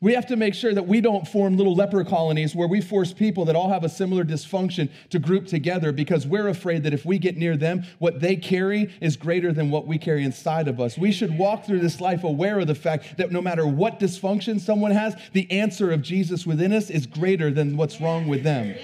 We 0.00 0.14
have 0.14 0.26
to 0.26 0.36
make 0.36 0.54
sure 0.54 0.72
that 0.72 0.86
we 0.86 1.00
don't 1.00 1.26
form 1.26 1.56
little 1.56 1.74
leper 1.74 2.04
colonies 2.04 2.54
where 2.54 2.68
we 2.68 2.80
force 2.80 3.12
people 3.12 3.44
that 3.46 3.56
all 3.56 3.68
have 3.68 3.82
a 3.82 3.88
similar 3.88 4.24
dysfunction 4.24 4.90
to 5.10 5.18
group 5.18 5.48
together 5.48 5.90
because 5.90 6.24
we're 6.24 6.46
afraid 6.46 6.84
that 6.84 6.94
if 6.94 7.04
we 7.04 7.18
get 7.18 7.36
near 7.36 7.56
them, 7.56 7.82
what 7.98 8.20
they 8.20 8.36
carry 8.36 8.94
is 9.00 9.16
greater 9.16 9.52
than 9.52 9.70
what 9.72 9.88
we 9.88 9.98
carry 9.98 10.22
inside 10.22 10.68
of 10.68 10.78
us. 10.78 10.96
We 10.96 11.10
should 11.10 11.36
walk 11.36 11.64
through 11.64 11.80
this 11.80 12.00
life 12.00 12.22
aware 12.22 12.60
of 12.60 12.68
the 12.68 12.76
fact 12.76 13.16
that 13.16 13.32
no 13.32 13.42
matter 13.42 13.66
what 13.66 13.98
dysfunction 13.98 14.60
someone 14.60 14.92
has, 14.92 15.16
the 15.32 15.50
answer 15.50 15.90
of 15.90 16.02
Jesus 16.02 16.46
within 16.46 16.72
us 16.72 16.90
is 16.90 17.04
greater 17.04 17.50
than 17.50 17.76
what's 17.76 18.00
wrong 18.00 18.28
with 18.28 18.44
them. 18.44 18.76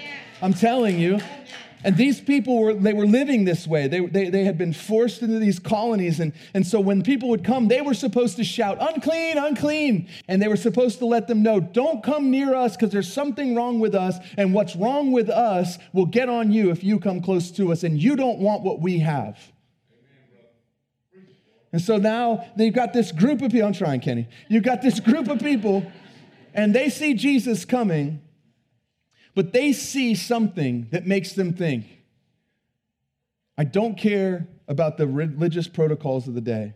I'm 0.43 0.55
telling 0.55 0.99
you, 0.99 1.21
and 1.85 1.99
these 1.99 2.19
people 2.19 2.61
were, 2.61 2.73
they 2.73 2.95
were 2.95 3.07
living 3.07 3.45
this 3.45 3.67
way. 3.67 3.89
They, 3.89 4.01
they, 4.01 4.31
they 4.31 4.45
had 4.45 4.57
been 4.57 4.73
forced 4.73 5.21
into 5.21 5.39
these 5.39 5.59
colonies. 5.59 6.19
And, 6.19 6.33
and 6.55 6.67
so 6.67 6.81
when 6.81 7.03
people 7.03 7.29
would 7.29 7.45
come, 7.45 7.69
they 7.69 7.83
were 7.83 7.93
supposed 7.93 8.37
to 8.37 8.45
shout, 8.45 8.79
unclean, 8.81 9.37
unclean. 9.37 10.09
And 10.27 10.41
they 10.41 10.49
were 10.49 10.57
supposed 10.57 10.99
to 11.01 11.07
let 11.07 11.29
them 11.29 11.43
know, 11.43 11.61
don't 11.61 12.03
come 12.03 12.31
near 12.31 12.55
us 12.55 12.75
because 12.75 12.91
there's 12.91 13.13
something 13.13 13.55
wrong 13.55 13.81
with 13.81 13.95
us. 13.95 14.17
And 14.39 14.55
what's 14.55 14.75
wrong 14.75 15.13
with 15.13 15.29
us 15.29 15.77
will 15.93 16.07
get 16.07 16.31
on 16.31 16.51
you 16.51 16.71
if 16.71 16.83
you 16.83 16.99
come 16.99 17.21
close 17.21 17.51
to 17.53 17.71
us. 17.71 17.85
And 17.85 18.03
you 18.03 18.17
don't 18.17 18.39
want 18.39 18.63
what 18.63 18.81
we 18.81 19.01
have. 19.01 19.39
And 21.71 21.83
so 21.83 21.99
now 21.99 22.47
they've 22.57 22.73
got 22.73 22.95
this 22.95 23.13
group 23.13 23.43
of 23.43 23.53
people. 23.53 23.67
I'm 23.67 23.75
trying, 23.75 24.01
Kenny. 24.01 24.27
You've 24.49 24.63
got 24.63 24.81
this 24.81 25.01
group 25.01 25.29
of 25.29 25.41
people, 25.41 25.85
and 26.55 26.75
they 26.75 26.89
see 26.89 27.13
Jesus 27.13 27.65
coming 27.65 28.23
but 29.35 29.53
they 29.53 29.73
see 29.73 30.15
something 30.15 30.89
that 30.91 31.07
makes 31.07 31.33
them 31.33 31.53
think, 31.53 31.87
I 33.57 33.65
don't 33.65 33.97
care 33.97 34.49
about 34.67 34.97
the 34.97 35.07
religious 35.07 35.69
protocols 35.69 36.27
of 36.27 36.35
the 36.35 36.41
day. 36.41 36.75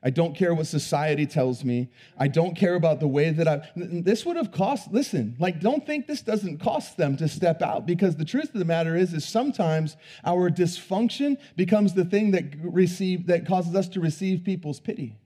I 0.00 0.10
don't 0.10 0.36
care 0.36 0.54
what 0.54 0.68
society 0.68 1.26
tells 1.26 1.64
me. 1.64 1.88
I 2.16 2.28
don't 2.28 2.56
care 2.56 2.76
about 2.76 3.00
the 3.00 3.08
way 3.08 3.30
that 3.30 3.48
I. 3.48 3.68
This 3.74 4.24
would 4.24 4.36
have 4.36 4.52
cost. 4.52 4.92
Listen, 4.92 5.34
like, 5.40 5.58
don't 5.60 5.84
think 5.84 6.06
this 6.06 6.22
doesn't 6.22 6.58
cost 6.58 6.96
them 6.96 7.16
to 7.16 7.26
step 7.26 7.62
out 7.62 7.84
because 7.84 8.14
the 8.14 8.24
truth 8.24 8.54
of 8.54 8.60
the 8.60 8.64
matter 8.64 8.94
is, 8.94 9.12
is 9.12 9.24
sometimes 9.24 9.96
our 10.24 10.50
dysfunction 10.50 11.36
becomes 11.56 11.94
the 11.94 12.04
thing 12.04 12.30
that 12.30 12.44
receive 12.62 13.26
that 13.26 13.44
causes 13.44 13.74
us 13.74 13.88
to 13.88 14.00
receive 14.00 14.44
people's 14.44 14.78
pity. 14.78 15.16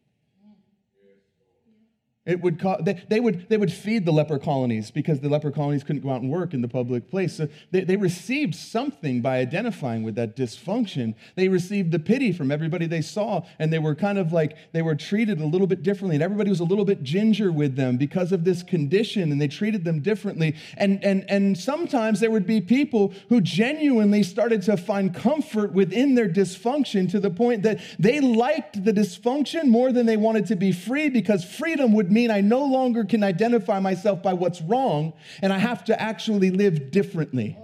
It 2.25 2.41
would 2.41 2.61
co- 2.61 2.81
they, 2.81 3.03
they, 3.09 3.19
would, 3.19 3.49
they 3.49 3.57
would 3.57 3.73
feed 3.73 4.07
the 4.07 4.13
leper 4.13 4.39
colonies 4.39 4.93
because 4.93 5.19
the 5.19 5.29
leper 5.29 5.51
colonies 5.51 5.83
couldn't 5.83 6.03
go 6.03 6.11
out 6.11 6.23
and 6.23 6.31
work 6.31 6.55
in 6.55 6.63
the 6.63 6.69
public 6.69 7.11
place. 7.11 7.37
So 7.37 7.49
they, 7.73 7.83
they 7.83 7.97
received 7.97 8.55
something 8.55 9.21
by 9.21 9.39
identifying 9.39 10.05
with 10.05 10.15
that 10.15 10.37
dysfunction. 10.37 11.17
They 11.35 11.49
received 11.49 11.91
the 11.91 11.99
pity 11.99 12.33
from 12.33 12.53
everybody 12.53 12.87
they 12.87 13.01
saw, 13.01 13.43
and 13.59 13.73
they 13.73 13.81
were 13.81 13.97
kind 13.97 14.19
of 14.19 14.33
like, 14.33 14.57
they 14.71 14.83
were 14.83 14.95
treated 14.95 15.41
a 15.41 15.45
little 15.45 15.67
bit 15.67 15.83
differently, 15.83 16.15
and 16.15 16.23
everybody 16.23 16.49
was 16.49 16.61
a 16.61 16.65
little 16.65 16.85
bit 16.85 17.03
ginger 17.03 17.51
with 17.51 17.75
them 17.75 17.97
because 17.97 18.31
of 18.31 18.45
this 18.45 18.63
condition, 18.63 19.33
and 19.33 19.41
they 19.41 19.49
treated 19.49 19.85
them 19.85 19.99
differently. 19.99 20.55
And, 20.77 21.03
and, 21.03 21.29
and 21.29 21.59
sometimes 21.59 22.21
there 22.21 22.31
would 22.31 22.47
be 22.47 22.61
people 22.61 23.15
who 23.31 23.41
genuinely 23.41 24.23
started 24.23 24.63
to 24.63 24.77
find 24.77 25.13
comfort 25.13 25.73
within 25.73 26.15
their 26.15 26.29
dysfunction 26.29 27.11
to 27.11 27.19
the 27.19 27.31
point 27.31 27.65
that 27.65 27.81
they 27.99 28.21
liked 28.21 28.85
the 28.85 28.93
dysfunction 28.93 29.65
more 29.65 29.91
than 29.91 30.07
they 30.07 30.17
wanted 30.17 30.47
to 30.47 30.55
be 30.55 30.71
free 30.71 31.09
because 31.09 31.45
freedom 31.45 31.93
would 31.95 32.12
mean 32.13 32.31
I 32.31 32.41
no 32.41 32.65
longer 32.65 33.05
can 33.05 33.25
identify 33.25 33.81
myself 33.81 34.23
by 34.23 34.33
what's 34.33 34.61
wrong 34.61 35.13
and 35.41 35.53
I 35.53 35.59
have 35.59 35.85
to 35.85 36.01
actually 36.01 36.51
live 36.51 36.91
differently. 36.91 37.57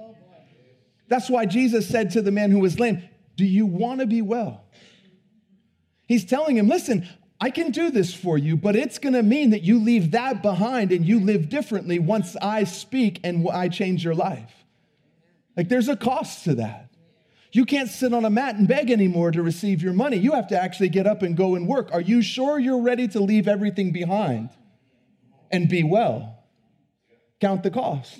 That's 1.08 1.30
why 1.30 1.46
Jesus 1.46 1.88
said 1.88 2.10
to 2.10 2.22
the 2.22 2.30
man 2.30 2.50
who 2.50 2.58
was 2.58 2.78
lame, 2.78 3.02
Do 3.36 3.44
you 3.44 3.66
want 3.66 4.00
to 4.00 4.06
be 4.06 4.22
well? 4.22 4.64
He's 6.06 6.24
telling 6.24 6.56
him, 6.56 6.68
Listen, 6.68 7.08
I 7.40 7.50
can 7.50 7.70
do 7.70 7.90
this 7.90 8.12
for 8.12 8.36
you, 8.36 8.56
but 8.56 8.74
it's 8.74 8.98
going 8.98 9.12
to 9.12 9.22
mean 9.22 9.50
that 9.50 9.62
you 9.62 9.78
leave 9.82 10.10
that 10.10 10.42
behind 10.42 10.90
and 10.90 11.06
you 11.06 11.20
live 11.20 11.48
differently 11.48 11.98
once 11.98 12.36
I 12.36 12.64
speak 12.64 13.20
and 13.22 13.48
I 13.48 13.68
change 13.68 14.04
your 14.04 14.14
life. 14.14 14.52
Like 15.56 15.68
there's 15.68 15.88
a 15.88 15.96
cost 15.96 16.44
to 16.44 16.56
that. 16.56 16.87
You 17.50 17.64
can't 17.64 17.88
sit 17.88 18.12
on 18.12 18.24
a 18.24 18.30
mat 18.30 18.56
and 18.56 18.68
beg 18.68 18.90
anymore 18.90 19.30
to 19.30 19.42
receive 19.42 19.82
your 19.82 19.94
money. 19.94 20.16
You 20.16 20.32
have 20.32 20.48
to 20.48 20.60
actually 20.60 20.90
get 20.90 21.06
up 21.06 21.22
and 21.22 21.36
go 21.36 21.54
and 21.54 21.66
work. 21.66 21.90
Are 21.92 22.00
you 22.00 22.20
sure 22.20 22.58
you're 22.58 22.82
ready 22.82 23.08
to 23.08 23.20
leave 23.20 23.48
everything 23.48 23.90
behind 23.90 24.50
and 25.50 25.68
be 25.68 25.82
well? 25.82 26.44
Count 27.40 27.62
the 27.62 27.70
cost. 27.70 28.18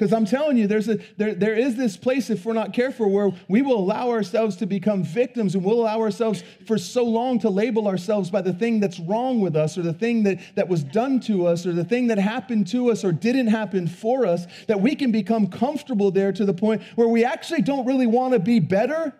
Because 0.00 0.14
I'm 0.14 0.24
telling 0.24 0.56
you, 0.56 0.66
there's 0.66 0.88
a, 0.88 0.98
there, 1.18 1.34
there 1.34 1.54
is 1.54 1.76
this 1.76 1.98
place, 1.98 2.30
if 2.30 2.46
we're 2.46 2.54
not 2.54 2.72
careful, 2.72 3.10
where 3.10 3.32
we 3.48 3.60
will 3.60 3.76
allow 3.76 4.08
ourselves 4.08 4.56
to 4.56 4.66
become 4.66 5.04
victims 5.04 5.54
and 5.54 5.62
we'll 5.62 5.78
allow 5.78 6.00
ourselves 6.00 6.42
for 6.66 6.78
so 6.78 7.04
long 7.04 7.38
to 7.40 7.50
label 7.50 7.86
ourselves 7.86 8.30
by 8.30 8.40
the 8.40 8.54
thing 8.54 8.80
that's 8.80 8.98
wrong 8.98 9.42
with 9.42 9.54
us 9.54 9.76
or 9.76 9.82
the 9.82 9.92
thing 9.92 10.22
that, 10.22 10.38
that 10.54 10.70
was 10.70 10.82
done 10.82 11.20
to 11.20 11.46
us 11.46 11.66
or 11.66 11.74
the 11.74 11.84
thing 11.84 12.06
that 12.06 12.16
happened 12.16 12.66
to 12.68 12.90
us 12.90 13.04
or 13.04 13.12
didn't 13.12 13.48
happen 13.48 13.86
for 13.86 14.24
us 14.24 14.46
that 14.68 14.80
we 14.80 14.96
can 14.96 15.12
become 15.12 15.48
comfortable 15.48 16.10
there 16.10 16.32
to 16.32 16.46
the 16.46 16.54
point 16.54 16.80
where 16.94 17.08
we 17.08 17.22
actually 17.22 17.60
don't 17.60 17.84
really 17.84 18.06
want 18.06 18.32
to 18.32 18.38
be 18.38 18.58
better. 18.58 19.12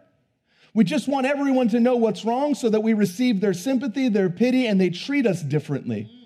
We 0.73 0.85
just 0.85 1.09
want 1.09 1.27
everyone 1.27 1.69
to 1.69 1.81
know 1.81 1.97
what's 1.97 2.25
wrong 2.25 2.55
so 2.55 2.71
that 2.71 2.81
we 2.81 2.95
receive 2.95 3.43
their 3.43 3.53
sympathy, 3.53 4.09
their 4.09 4.31
pity, 4.31 4.67
and 4.67 4.81
they 4.81 4.89
treat 4.89 5.27
us 5.27 5.43
differently. 5.43 6.20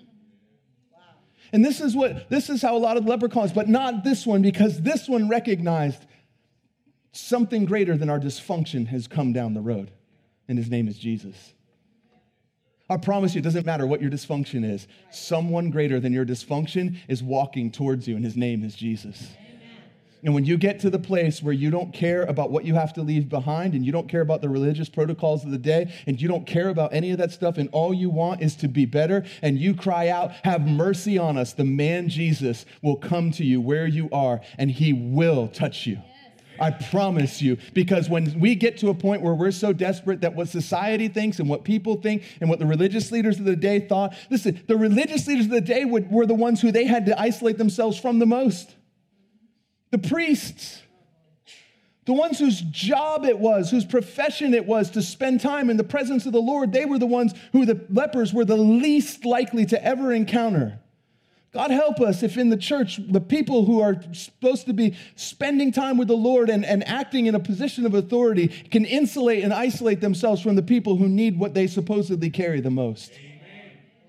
And 1.55 1.63
this 1.63 1.79
is 1.79 1.95
what 1.95 2.29
this 2.29 2.49
is 2.49 2.61
how 2.61 2.75
a 2.75 2.77
lot 2.77 2.97
of 2.97 3.05
leprechauns, 3.05 3.53
but 3.53 3.69
not 3.69 4.03
this 4.03 4.27
one, 4.27 4.41
because 4.41 4.81
this 4.81 5.07
one 5.07 5.29
recognized 5.29 6.05
something 7.13 7.63
greater 7.63 7.95
than 7.95 8.09
our 8.09 8.19
dysfunction 8.19 8.87
has 8.87 9.07
come 9.07 9.31
down 9.31 9.53
the 9.53 9.61
road, 9.61 9.89
and 10.49 10.57
his 10.57 10.69
name 10.69 10.89
is 10.89 10.97
Jesus. 10.97 11.53
I 12.89 12.97
promise 12.97 13.35
you, 13.35 13.39
it 13.39 13.45
doesn't 13.45 13.65
matter 13.65 13.87
what 13.87 14.01
your 14.01 14.11
dysfunction 14.11 14.69
is. 14.69 14.85
Someone 15.11 15.69
greater 15.69 16.01
than 16.01 16.11
your 16.11 16.25
dysfunction 16.25 16.97
is 17.07 17.23
walking 17.23 17.71
towards 17.71 18.05
you, 18.05 18.17
and 18.17 18.25
his 18.25 18.35
name 18.35 18.61
is 18.61 18.75
Jesus. 18.75 19.25
And 20.25 20.33
when 20.33 20.43
you 20.43 20.57
get 20.57 20.79
to 20.79 20.89
the 20.89 20.97
place 20.97 21.43
where 21.43 21.53
you 21.53 21.69
don't 21.69 21.93
care 21.93 22.23
about 22.23 22.49
what 22.49 22.65
you 22.65 22.73
have 22.73 22.91
to 22.93 23.03
leave 23.03 23.29
behind 23.29 23.75
and 23.75 23.85
you 23.85 23.91
don't 23.91 24.09
care 24.09 24.21
about 24.21 24.41
the 24.41 24.49
religious 24.49 24.89
protocols 24.89 25.45
of 25.45 25.51
the 25.51 25.59
day 25.59 25.93
and 26.07 26.19
you 26.19 26.27
don't 26.27 26.47
care 26.47 26.69
about 26.69 26.95
any 26.95 27.11
of 27.11 27.19
that 27.19 27.31
stuff 27.31 27.59
and 27.59 27.69
all 27.71 27.93
you 27.93 28.09
want 28.09 28.41
is 28.41 28.55
to 28.55 28.67
be 28.67 28.85
better 28.85 29.23
and 29.43 29.59
you 29.59 29.75
cry 29.75 30.09
out, 30.09 30.31
Have 30.43 30.61
mercy 30.67 31.19
on 31.19 31.37
us, 31.37 31.53
the 31.53 31.63
man 31.63 32.09
Jesus 32.09 32.65
will 32.81 32.95
come 32.95 33.29
to 33.33 33.45
you 33.45 33.61
where 33.61 33.85
you 33.85 34.09
are 34.11 34.41
and 34.57 34.71
he 34.71 34.93
will 34.93 35.47
touch 35.47 35.85
you. 35.85 36.01
I 36.59 36.71
promise 36.71 37.39
you. 37.39 37.59
Because 37.75 38.09
when 38.09 38.39
we 38.39 38.55
get 38.55 38.79
to 38.79 38.89
a 38.89 38.95
point 38.95 39.21
where 39.21 39.35
we're 39.35 39.51
so 39.51 39.73
desperate 39.73 40.21
that 40.21 40.33
what 40.33 40.47
society 40.47 41.07
thinks 41.07 41.37
and 41.37 41.47
what 41.47 41.63
people 41.63 41.97
think 41.97 42.23
and 42.41 42.49
what 42.49 42.57
the 42.57 42.65
religious 42.65 43.11
leaders 43.11 43.37
of 43.37 43.45
the 43.45 43.55
day 43.55 43.79
thought, 43.79 44.15
listen, 44.31 44.59
the 44.65 44.77
religious 44.77 45.27
leaders 45.27 45.45
of 45.45 45.51
the 45.51 45.61
day 45.61 45.85
were 45.85 46.25
the 46.25 46.33
ones 46.33 46.61
who 46.61 46.71
they 46.71 46.85
had 46.85 47.05
to 47.05 47.19
isolate 47.19 47.59
themselves 47.59 47.99
from 47.99 48.17
the 48.17 48.25
most 48.25 48.73
the 49.91 49.97
priests, 49.97 50.81
the 52.05 52.13
ones 52.13 52.37
whose 52.37 52.61
job 52.61 53.25
it 53.25 53.39
was, 53.39 53.71
whose 53.71 53.85
profession 53.85 54.53
it 54.53 54.65
was 54.65 54.91
to 54.91 55.01
spend 55.01 55.41
time 55.41 55.69
in 55.69 55.77
the 55.77 55.83
presence 55.83 56.25
of 56.25 56.33
the 56.33 56.41
Lord, 56.41 56.71
they 56.71 56.85
were 56.85 56.99
the 56.99 57.05
ones 57.05 57.33
who 57.51 57.65
the 57.65 57.83
lepers 57.89 58.33
were 58.33 58.45
the 58.45 58.57
least 58.57 59.25
likely 59.25 59.65
to 59.67 59.83
ever 59.83 60.11
encounter. 60.13 60.79
God 61.55 61.71
help 61.71 62.01
us 62.01 62.21
if 62.21 62.37
in 62.37 62.49
the 62.49 62.57
church, 62.57 62.99
the 63.07 63.21
people 63.21 63.63
who 63.63 63.79
are 63.79 63.95
supposed 64.11 64.65
to 64.65 64.73
be 64.73 64.93
spending 65.15 65.71
time 65.71 65.97
with 65.97 66.09
the 66.09 66.17
Lord 66.17 66.49
and, 66.49 66.65
and 66.65 66.85
acting 66.85 67.27
in 67.27 67.33
a 67.33 67.39
position 67.39 67.85
of 67.85 67.93
authority 67.93 68.49
can 68.49 68.83
insulate 68.83 69.41
and 69.41 69.53
isolate 69.53 70.01
themselves 70.01 70.41
from 70.41 70.57
the 70.57 70.61
people 70.61 70.97
who 70.97 71.07
need 71.07 71.39
what 71.39 71.53
they 71.53 71.65
supposedly 71.67 72.29
carry 72.29 72.59
the 72.59 72.69
most. 72.69 73.13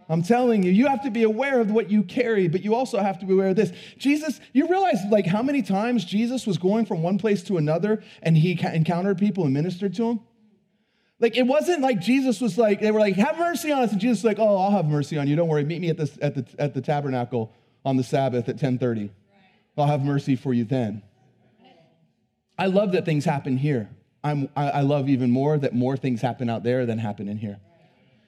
I'm 0.09 0.23
telling 0.23 0.63
you, 0.63 0.71
you 0.71 0.87
have 0.87 1.03
to 1.03 1.11
be 1.11 1.25
aware 1.25 1.61
of 1.61 1.71
what 1.71 1.91
you 1.91 2.05
carry, 2.05 2.47
but 2.47 2.63
you 2.63 2.75
also 2.75 2.99
have 2.99 3.19
to 3.21 3.27
be 3.27 3.33
aware 3.33 3.49
of 3.49 3.57
this. 3.57 3.73
Jesus, 3.99 4.41
you 4.53 4.69
realize 4.69 4.99
like 5.11 5.27
how 5.27 5.43
many 5.43 5.63
times 5.63 6.05
Jesus 6.05 6.47
was 6.47 6.59
going 6.59 6.87
from 6.87 7.03
one 7.03 7.19
place 7.19 7.43
to 7.45 7.57
another 7.57 8.03
and 8.23 8.37
he 8.37 8.53
encountered 8.73 9.19
people 9.19 9.45
and 9.45 9.53
ministered 9.53 9.95
to 9.95 10.07
them? 10.07 10.21
Like 11.19 11.37
it 11.37 11.43
wasn't 11.43 11.81
like 11.81 12.01
Jesus 12.01 12.41
was 12.41 12.57
like, 12.57 12.81
they 12.81 12.91
were 12.91 13.01
like, 13.01 13.17
have 13.17 13.39
mercy 13.39 13.73
on 13.73 13.83
us. 13.83 13.93
And 13.93 14.01
Jesus 14.01 14.19
was 14.19 14.25
like, 14.25 14.39
oh, 14.39 14.57
I'll 14.57 14.71
have 14.71 14.87
mercy 14.87 15.19
on 15.19 15.27
you. 15.27 15.35
Don't 15.35 15.49
worry. 15.49 15.65
Meet 15.65 15.81
me 15.81 15.89
at, 15.89 15.97
this, 15.97 16.17
at, 16.23 16.35
the, 16.35 16.47
at 16.59 16.75
the 16.75 16.81
tabernacle 16.81 17.53
on 17.85 17.97
the 17.97 18.05
Sabbath 18.05 18.49
at 18.49 18.55
1030. 18.55 19.11
I'll 19.77 19.87
have 19.87 20.03
mercy 20.03 20.37
for 20.37 20.55
you 20.55 20.65
then. 20.65 21.03
I 22.59 22.67
love 22.67 22.93
that 22.93 23.05
things 23.05 23.25
happen 23.25 23.57
here. 23.57 23.91
I'm, 24.23 24.49
I, 24.57 24.71
I 24.71 24.81
love 24.81 25.09
even 25.09 25.31
more 25.31 25.59
that 25.59 25.75
more 25.75 25.97
things 25.97 26.23
happen 26.23 26.49
out 26.49 26.63
there 26.63 26.87
than 26.87 26.99
happen 26.99 27.29
in 27.29 27.39
here. 27.39 27.61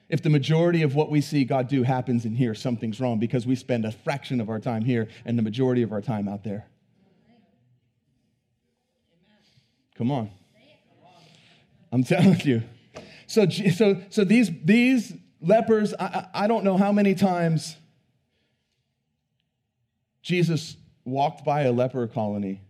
If 0.09 0.23
the 0.23 0.31
majority 0.31 0.83
of 0.83 0.95
what 0.95 1.11
we 1.11 1.21
see 1.21 1.45
God 1.45 1.69
do 1.69 1.83
happens 1.83 2.25
in 2.25 2.35
here, 2.35 2.55
something's 2.55 2.99
wrong 2.99 3.19
because 3.19 3.47
we 3.47 3.55
spend 3.55 3.85
a 3.85 3.93
fraction 3.93 4.41
of 4.41 4.49
our 4.49 4.59
time 4.59 4.85
here 4.85 5.09
and 5.25 5.39
the 5.39 5.43
majority 5.43 5.83
of 5.83 5.93
our 5.93 6.01
time 6.01 6.29
out 6.29 6.45
there. 6.45 6.67
Come 9.97 10.11
on. 10.11 10.31
I'm 11.93 12.05
telling 12.05 12.41
you. 12.41 12.63
So, 13.27 13.49
so, 13.49 14.01
so 14.09 14.25
these, 14.25 14.51
these 14.65 15.13
lepers, 15.41 15.93
I, 15.99 16.29
I 16.33 16.47
don't 16.47 16.65
know 16.65 16.79
how 16.79 16.93
many 16.93 17.15
times 17.15 17.77
Jesus 20.23 20.77
walked 21.05 21.45
by 21.45 21.63
a 21.63 21.73
leper 21.73 22.07
colony 22.07 22.63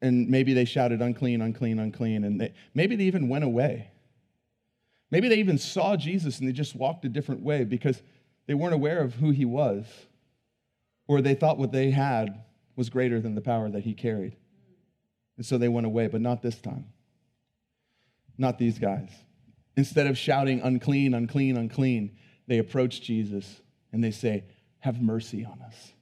and 0.00 0.28
maybe 0.28 0.54
they 0.54 0.64
shouted, 0.64 1.02
unclean, 1.02 1.42
unclean, 1.42 1.78
unclean, 1.78 2.24
and 2.24 2.40
they, 2.40 2.54
maybe 2.74 2.96
they 2.96 3.04
even 3.04 3.28
went 3.28 3.44
away. 3.44 3.90
Maybe 5.10 5.28
they 5.28 5.36
even 5.36 5.58
saw 5.58 5.96
Jesus 5.96 6.38
and 6.38 6.48
they 6.48 6.52
just 6.52 6.74
walked 6.74 7.04
a 7.04 7.08
different 7.08 7.42
way 7.42 7.64
because 7.64 8.02
they 8.46 8.54
weren't 8.54 8.74
aware 8.74 9.00
of 9.00 9.14
who 9.14 9.30
he 9.30 9.44
was, 9.44 9.86
or 11.06 11.20
they 11.20 11.34
thought 11.34 11.58
what 11.58 11.72
they 11.72 11.90
had 11.90 12.44
was 12.76 12.90
greater 12.90 13.20
than 13.20 13.34
the 13.34 13.40
power 13.40 13.68
that 13.68 13.84
he 13.84 13.94
carried. 13.94 14.36
And 15.36 15.46
so 15.46 15.56
they 15.56 15.68
went 15.68 15.86
away, 15.86 16.08
but 16.08 16.20
not 16.20 16.42
this 16.42 16.60
time. 16.60 16.86
Not 18.36 18.58
these 18.58 18.78
guys. 18.78 19.10
Instead 19.76 20.06
of 20.06 20.18
shouting, 20.18 20.60
unclean, 20.60 21.14
unclean, 21.14 21.56
unclean, 21.56 22.16
they 22.46 22.58
approach 22.58 23.00
Jesus 23.02 23.60
and 23.92 24.02
they 24.02 24.10
say, 24.10 24.44
Have 24.80 25.00
mercy 25.00 25.44
on 25.44 25.60
us. 25.62 25.92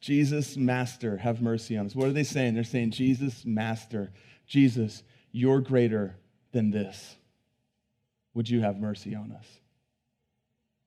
Jesus, 0.00 0.56
Master, 0.56 1.18
have 1.18 1.42
mercy 1.42 1.76
on 1.76 1.86
us. 1.86 1.94
What 1.94 2.08
are 2.08 2.12
they 2.12 2.24
saying? 2.24 2.54
They're 2.54 2.64
saying, 2.64 2.92
Jesus, 2.92 3.44
Master, 3.44 4.12
Jesus, 4.46 5.02
you're 5.32 5.60
greater 5.60 6.16
than 6.52 6.70
this. 6.70 7.16
Would 8.34 8.48
you 8.48 8.60
have 8.60 8.78
mercy 8.78 9.14
on 9.14 9.32
us? 9.32 9.46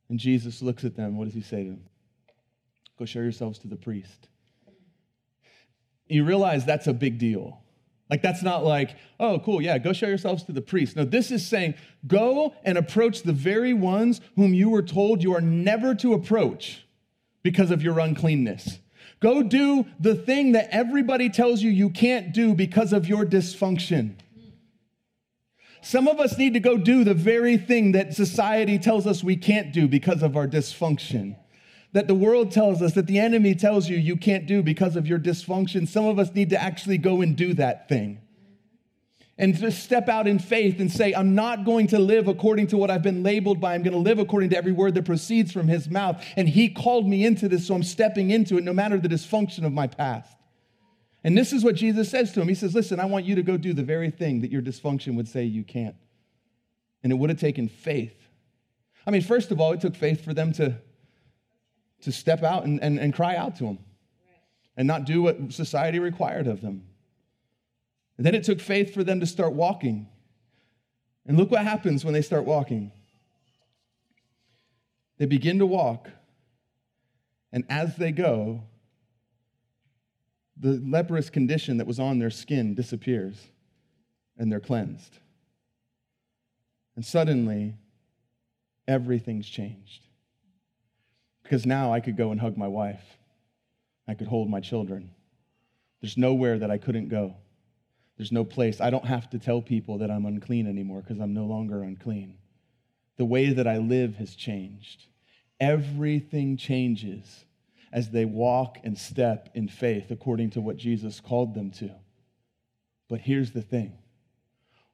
And 0.09 0.19
Jesus 0.19 0.61
looks 0.61 0.83
at 0.83 0.95
them. 0.95 1.17
What 1.17 1.25
does 1.25 1.33
he 1.33 1.41
say 1.41 1.63
to 1.63 1.69
them? 1.71 1.83
Go 2.99 3.05
show 3.05 3.19
yourselves 3.19 3.59
to 3.59 3.67
the 3.67 3.75
priest. 3.75 4.27
You 6.07 6.25
realize 6.25 6.65
that's 6.65 6.87
a 6.87 6.93
big 6.93 7.17
deal. 7.17 7.59
Like, 8.09 8.21
that's 8.21 8.43
not 8.43 8.63
like, 8.63 8.95
oh, 9.19 9.39
cool, 9.39 9.61
yeah, 9.61 9.77
go 9.79 9.93
show 9.93 10.07
yourselves 10.07 10.43
to 10.43 10.51
the 10.51 10.61
priest. 10.61 10.95
No, 10.95 11.05
this 11.05 11.31
is 11.31 11.47
saying, 11.47 11.75
go 12.05 12.53
and 12.63 12.77
approach 12.77 13.23
the 13.23 13.33
very 13.33 13.73
ones 13.73 14.21
whom 14.35 14.53
you 14.53 14.69
were 14.69 14.83
told 14.83 15.23
you 15.23 15.33
are 15.33 15.41
never 15.41 15.95
to 15.95 16.13
approach 16.13 16.85
because 17.41 17.71
of 17.71 17.81
your 17.81 17.99
uncleanness. 17.99 18.79
Go 19.19 19.41
do 19.41 19.85
the 19.99 20.15
thing 20.15 20.51
that 20.51 20.67
everybody 20.69 21.29
tells 21.29 21.61
you 21.61 21.71
you 21.71 21.89
can't 21.89 22.33
do 22.33 22.53
because 22.53 22.93
of 22.93 23.07
your 23.07 23.25
dysfunction. 23.25 24.15
Some 25.83 26.07
of 26.07 26.19
us 26.19 26.37
need 26.37 26.53
to 26.53 26.59
go 26.59 26.77
do 26.77 27.03
the 27.03 27.13
very 27.13 27.57
thing 27.57 27.91
that 27.91 28.15
society 28.15 28.79
tells 28.79 29.05
us 29.05 29.23
we 29.23 29.35
can't 29.35 29.73
do 29.73 29.87
because 29.87 30.23
of 30.23 30.37
our 30.37 30.47
dysfunction. 30.47 31.35
That 31.91 32.07
the 32.07 32.15
world 32.15 32.51
tells 32.51 32.81
us, 32.81 32.93
that 32.93 33.05
the 33.05 33.19
enemy 33.19 33.53
tells 33.53 33.89
you 33.89 33.97
you 33.97 34.15
can't 34.15 34.47
do 34.47 34.63
because 34.63 34.95
of 34.95 35.05
your 35.05 35.19
dysfunction. 35.19 35.87
Some 35.87 36.05
of 36.05 36.17
us 36.17 36.33
need 36.33 36.49
to 36.51 36.59
actually 36.61 36.97
go 36.97 37.21
and 37.21 37.35
do 37.35 37.53
that 37.55 37.87
thing. 37.89 38.19
and 39.37 39.55
just 39.55 39.83
step 39.83 40.09
out 40.09 40.27
in 40.27 40.37
faith 40.37 40.79
and 40.79 40.91
say, 40.91 41.13
I'm 41.13 41.33
not 41.33 41.65
going 41.65 41.87
to 41.87 41.99
live 41.99 42.27
according 42.27 42.67
to 42.67 42.77
what 42.77 42.91
I've 42.91 43.01
been 43.01 43.23
labeled 43.23 43.59
by. 43.59 43.73
I'm 43.73 43.81
going 43.81 43.93
to 43.93 43.99
live 43.99 44.19
according 44.19 44.51
to 44.51 44.57
every 44.57 44.71
word 44.71 44.93
that 44.93 45.05
proceeds 45.05 45.51
from 45.51 45.67
his 45.67 45.89
mouth. 45.89 46.23
And 46.37 46.47
he 46.47 46.69
called 46.69 47.07
me 47.07 47.25
into 47.25 47.49
this, 47.49 47.67
so 47.67 47.73
I'm 47.73 47.83
stepping 47.83 48.29
into 48.29 48.57
it 48.57 48.63
no 48.63 48.73
matter 48.73 48.99
the 48.99 49.09
dysfunction 49.09 49.65
of 49.65 49.73
my 49.73 49.87
past. 49.87 50.35
And 51.23 51.37
this 51.37 51.53
is 51.53 51.63
what 51.63 51.75
Jesus 51.75 52.09
says 52.09 52.33
to 52.33 52.41
him. 52.41 52.49
He 52.49 52.55
says, 52.55 52.75
Listen, 52.75 52.99
I 52.99 53.05
want 53.05 53.25
you 53.25 53.35
to 53.35 53.43
go 53.43 53.57
do 53.57 53.73
the 53.73 53.83
very 53.83 54.11
thing 54.11 54.41
that 54.41 54.51
your 54.51 54.61
dysfunction 54.61 55.15
would 55.15 55.27
say 55.27 55.43
you 55.43 55.63
can't. 55.63 55.95
And 57.01 57.11
it 57.11 57.15
would 57.15 57.29
have 57.29 57.39
taken 57.39 57.67
faith. 57.67 58.15
I 59.05 59.11
mean, 59.11 59.21
first 59.21 59.51
of 59.51 59.59
all, 59.59 59.73
it 59.73 59.81
took 59.81 59.95
faith 59.95 60.23
for 60.23 60.33
them 60.33 60.53
to, 60.53 60.77
to 62.01 62.11
step 62.11 62.43
out 62.43 62.65
and, 62.65 62.81
and, 62.81 62.99
and 62.99 63.13
cry 63.13 63.35
out 63.35 63.55
to 63.57 63.65
him 63.65 63.79
and 64.75 64.87
not 64.87 65.05
do 65.05 65.21
what 65.21 65.53
society 65.53 65.99
required 65.99 66.47
of 66.47 66.61
them. 66.61 66.87
And 68.17 68.25
then 68.25 68.35
it 68.35 68.43
took 68.43 68.59
faith 68.59 68.93
for 68.93 69.03
them 69.03 69.19
to 69.19 69.25
start 69.25 69.53
walking. 69.53 70.07
And 71.25 71.37
look 71.37 71.51
what 71.51 71.63
happens 71.63 72.03
when 72.03 72.13
they 72.13 72.21
start 72.21 72.45
walking. 72.45 72.91
They 75.17 75.25
begin 75.25 75.59
to 75.59 75.65
walk, 75.65 76.09
and 77.51 77.63
as 77.69 77.95
they 77.95 78.11
go, 78.11 78.63
the 80.63 80.81
leprous 80.85 81.29
condition 81.29 81.77
that 81.77 81.87
was 81.87 81.99
on 81.99 82.19
their 82.19 82.29
skin 82.29 82.73
disappears 82.73 83.35
and 84.37 84.49
they're 84.49 84.61
cleansed. 84.61 85.19
And 86.95 87.05
suddenly, 87.05 87.75
everything's 88.87 89.49
changed. 89.49 90.03
Because 91.43 91.65
now 91.65 91.91
I 91.91 91.99
could 91.99 92.15
go 92.15 92.31
and 92.31 92.39
hug 92.39 92.55
my 92.55 92.69
wife, 92.69 93.03
I 94.07 94.13
could 94.13 94.27
hold 94.27 94.49
my 94.49 94.61
children. 94.61 95.11
There's 96.01 96.17
nowhere 96.17 96.57
that 96.59 96.71
I 96.71 96.77
couldn't 96.77 97.09
go. 97.09 97.35
There's 98.17 98.31
no 98.31 98.45
place. 98.45 98.79
I 98.79 98.89
don't 98.89 99.05
have 99.05 99.29
to 99.31 99.39
tell 99.39 99.61
people 99.61 99.97
that 99.97 100.09
I'm 100.09 100.25
unclean 100.25 100.67
anymore 100.67 101.01
because 101.01 101.19
I'm 101.19 101.33
no 101.33 101.45
longer 101.45 101.83
unclean. 101.83 102.37
The 103.17 103.25
way 103.25 103.51
that 103.51 103.67
I 103.67 103.79
live 103.79 104.15
has 104.15 104.33
changed. 104.33 105.07
Everything 105.59 106.55
changes 106.55 107.43
as 107.93 108.09
they 108.09 108.25
walk 108.25 108.79
and 108.83 108.97
step 108.97 109.49
in 109.53 109.67
faith 109.67 110.09
according 110.09 110.49
to 110.49 110.59
what 110.59 110.75
Jesus 110.75 111.21
called 111.21 111.53
them 111.53 111.69
to. 111.69 111.91
But 113.07 113.21
here's 113.21 113.51
the 113.51 113.61
thing 113.61 113.93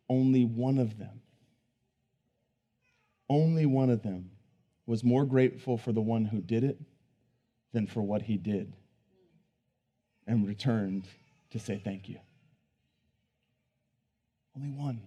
only 0.10 0.44
one 0.44 0.78
of 0.78 1.00
them, 1.00 1.22
only 3.30 3.66
one 3.66 3.90
of 3.90 4.04
them 4.04 4.32
was 4.86 5.04
more 5.04 5.26
grateful 5.26 5.78
for 5.78 5.94
the 5.94 6.02
one 6.02 6.26
who 6.26 6.42
did 6.42 6.64
it 6.64 6.78
than 7.72 7.88
for 7.88 8.02
what 8.02 8.24
he 8.24 8.38
did 8.38 8.74
and 10.28 10.46
returned 10.46 11.08
to 11.52 11.60
say 11.60 11.82
thank 11.84 12.10
you. 12.10 12.20
Only 14.56 14.72
one. 14.72 15.02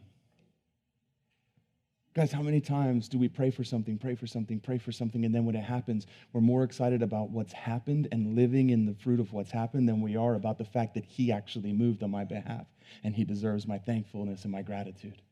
Guys, 2.14 2.30
how 2.30 2.42
many 2.42 2.60
times 2.60 3.08
do 3.08 3.18
we 3.18 3.26
pray 3.26 3.50
for 3.50 3.64
something, 3.64 3.96
pray 3.96 4.14
for 4.14 4.26
something, 4.26 4.60
pray 4.60 4.76
for 4.76 4.92
something, 4.92 5.24
and 5.24 5.34
then 5.34 5.46
when 5.46 5.54
it 5.54 5.64
happens, 5.64 6.06
we're 6.34 6.42
more 6.42 6.62
excited 6.62 7.02
about 7.02 7.30
what's 7.30 7.54
happened 7.54 8.06
and 8.12 8.36
living 8.36 8.68
in 8.68 8.84
the 8.84 8.92
fruit 8.92 9.18
of 9.18 9.32
what's 9.32 9.50
happened 9.50 9.88
than 9.88 10.02
we 10.02 10.14
are 10.14 10.34
about 10.34 10.58
the 10.58 10.64
fact 10.64 10.92
that 10.94 11.06
He 11.06 11.32
actually 11.32 11.72
moved 11.72 12.02
on 12.02 12.10
my 12.10 12.24
behalf 12.24 12.66
and 13.02 13.14
He 13.14 13.24
deserves 13.24 13.66
my 13.66 13.78
thankfulness 13.78 14.42
and 14.42 14.52
my 14.52 14.60
gratitude. 14.60 15.22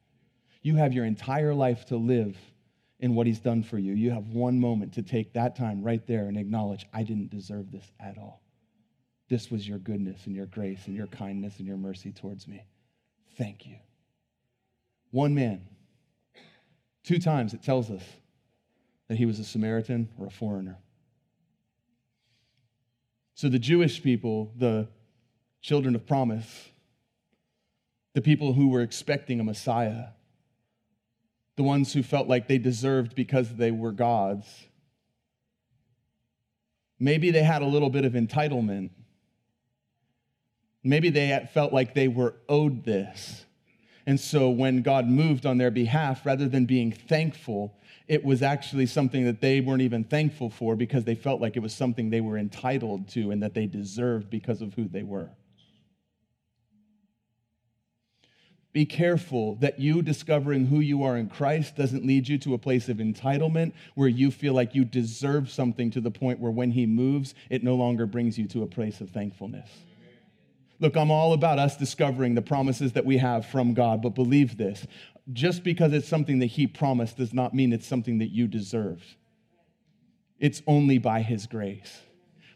You 0.62 0.76
have 0.76 0.94
your 0.94 1.04
entire 1.04 1.52
life 1.52 1.84
to 1.86 1.98
live 1.98 2.38
in 2.98 3.14
what 3.14 3.26
He's 3.26 3.40
done 3.40 3.62
for 3.62 3.78
you. 3.78 3.92
You 3.92 4.10
have 4.12 4.28
one 4.28 4.58
moment 4.58 4.94
to 4.94 5.02
take 5.02 5.34
that 5.34 5.56
time 5.56 5.82
right 5.82 6.06
there 6.06 6.28
and 6.28 6.38
acknowledge, 6.38 6.86
I 6.94 7.02
didn't 7.02 7.28
deserve 7.28 7.70
this 7.70 7.92
at 8.00 8.16
all. 8.16 8.40
This 9.28 9.50
was 9.50 9.68
your 9.68 9.78
goodness 9.78 10.24
and 10.24 10.34
your 10.34 10.46
grace 10.46 10.86
and 10.86 10.96
your 10.96 11.08
kindness 11.08 11.58
and 11.58 11.66
your 11.66 11.76
mercy 11.76 12.10
towards 12.10 12.48
me. 12.48 12.64
Thank 13.36 13.66
you. 13.66 13.76
One 15.10 15.34
man. 15.34 15.66
Two 17.04 17.18
times 17.18 17.54
it 17.54 17.62
tells 17.62 17.90
us 17.90 18.02
that 19.08 19.16
he 19.16 19.26
was 19.26 19.38
a 19.38 19.44
Samaritan 19.44 20.08
or 20.18 20.26
a 20.26 20.30
foreigner. 20.30 20.78
So 23.34 23.48
the 23.48 23.58
Jewish 23.58 24.02
people, 24.02 24.52
the 24.56 24.88
children 25.62 25.94
of 25.94 26.06
promise, 26.06 26.68
the 28.12 28.20
people 28.20 28.52
who 28.52 28.68
were 28.68 28.82
expecting 28.82 29.40
a 29.40 29.44
Messiah, 29.44 30.08
the 31.56 31.62
ones 31.62 31.92
who 31.92 32.02
felt 32.02 32.28
like 32.28 32.48
they 32.48 32.58
deserved 32.58 33.14
because 33.14 33.56
they 33.56 33.70
were 33.70 33.92
God's, 33.92 34.46
maybe 36.98 37.30
they 37.30 37.42
had 37.42 37.62
a 37.62 37.66
little 37.66 37.90
bit 37.90 38.04
of 38.04 38.12
entitlement. 38.12 38.90
Maybe 40.82 41.10
they 41.10 41.48
felt 41.52 41.72
like 41.72 41.94
they 41.94 42.08
were 42.08 42.34
owed 42.48 42.84
this. 42.84 43.44
And 44.06 44.18
so 44.18 44.50
when 44.50 44.82
God 44.82 45.06
moved 45.06 45.46
on 45.46 45.58
their 45.58 45.70
behalf, 45.70 46.24
rather 46.24 46.48
than 46.48 46.64
being 46.64 46.92
thankful, 46.92 47.74
it 48.08 48.24
was 48.24 48.42
actually 48.42 48.86
something 48.86 49.24
that 49.24 49.40
they 49.40 49.60
weren't 49.60 49.82
even 49.82 50.04
thankful 50.04 50.50
for 50.50 50.74
because 50.74 51.04
they 51.04 51.14
felt 51.14 51.40
like 51.40 51.56
it 51.56 51.60
was 51.60 51.74
something 51.74 52.10
they 52.10 52.20
were 52.20 52.38
entitled 52.38 53.08
to 53.10 53.30
and 53.30 53.42
that 53.42 53.54
they 53.54 53.66
deserved 53.66 54.30
because 54.30 54.62
of 54.62 54.74
who 54.74 54.88
they 54.88 55.02
were. 55.02 55.30
Be 58.72 58.86
careful 58.86 59.56
that 59.56 59.80
you 59.80 60.00
discovering 60.00 60.66
who 60.66 60.78
you 60.78 61.02
are 61.02 61.16
in 61.16 61.28
Christ 61.28 61.76
doesn't 61.76 62.06
lead 62.06 62.28
you 62.28 62.38
to 62.38 62.54
a 62.54 62.58
place 62.58 62.88
of 62.88 62.98
entitlement 62.98 63.72
where 63.96 64.08
you 64.08 64.30
feel 64.30 64.54
like 64.54 64.74
you 64.74 64.84
deserve 64.84 65.50
something 65.50 65.90
to 65.90 66.00
the 66.00 66.10
point 66.10 66.38
where 66.38 66.52
when 66.52 66.70
He 66.70 66.86
moves, 66.86 67.34
it 67.48 67.64
no 67.64 67.74
longer 67.74 68.06
brings 68.06 68.38
you 68.38 68.46
to 68.48 68.62
a 68.62 68.68
place 68.68 69.00
of 69.00 69.10
thankfulness. 69.10 69.68
Look, 70.80 70.96
I'm 70.96 71.10
all 71.10 71.34
about 71.34 71.58
us 71.58 71.76
discovering 71.76 72.34
the 72.34 72.42
promises 72.42 72.92
that 72.92 73.04
we 73.04 73.18
have 73.18 73.44
from 73.46 73.74
God, 73.74 74.00
but 74.00 74.14
believe 74.14 74.56
this 74.56 74.86
just 75.32 75.62
because 75.62 75.92
it's 75.92 76.08
something 76.08 76.38
that 76.40 76.46
He 76.46 76.66
promised 76.66 77.18
does 77.18 77.32
not 77.32 77.54
mean 77.54 77.72
it's 77.72 77.86
something 77.86 78.18
that 78.18 78.30
you 78.30 78.48
deserve. 78.48 79.16
It's 80.38 80.62
only 80.66 80.98
by 80.98 81.22
His 81.22 81.46
grace, 81.46 82.00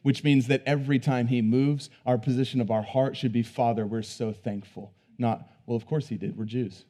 which 0.02 0.24
means 0.24 0.46
that 0.48 0.62
every 0.66 0.98
time 0.98 1.26
He 1.28 1.42
moves, 1.42 1.90
our 2.06 2.18
position 2.18 2.60
of 2.60 2.70
our 2.70 2.82
heart 2.82 3.16
should 3.16 3.32
be, 3.32 3.42
Father, 3.42 3.86
we're 3.86 4.02
so 4.02 4.32
thankful. 4.32 4.92
Not, 5.18 5.48
well, 5.66 5.76
of 5.76 5.86
course 5.86 6.08
He 6.08 6.16
did. 6.16 6.36
We're 6.36 6.46
Jews. 6.46 6.84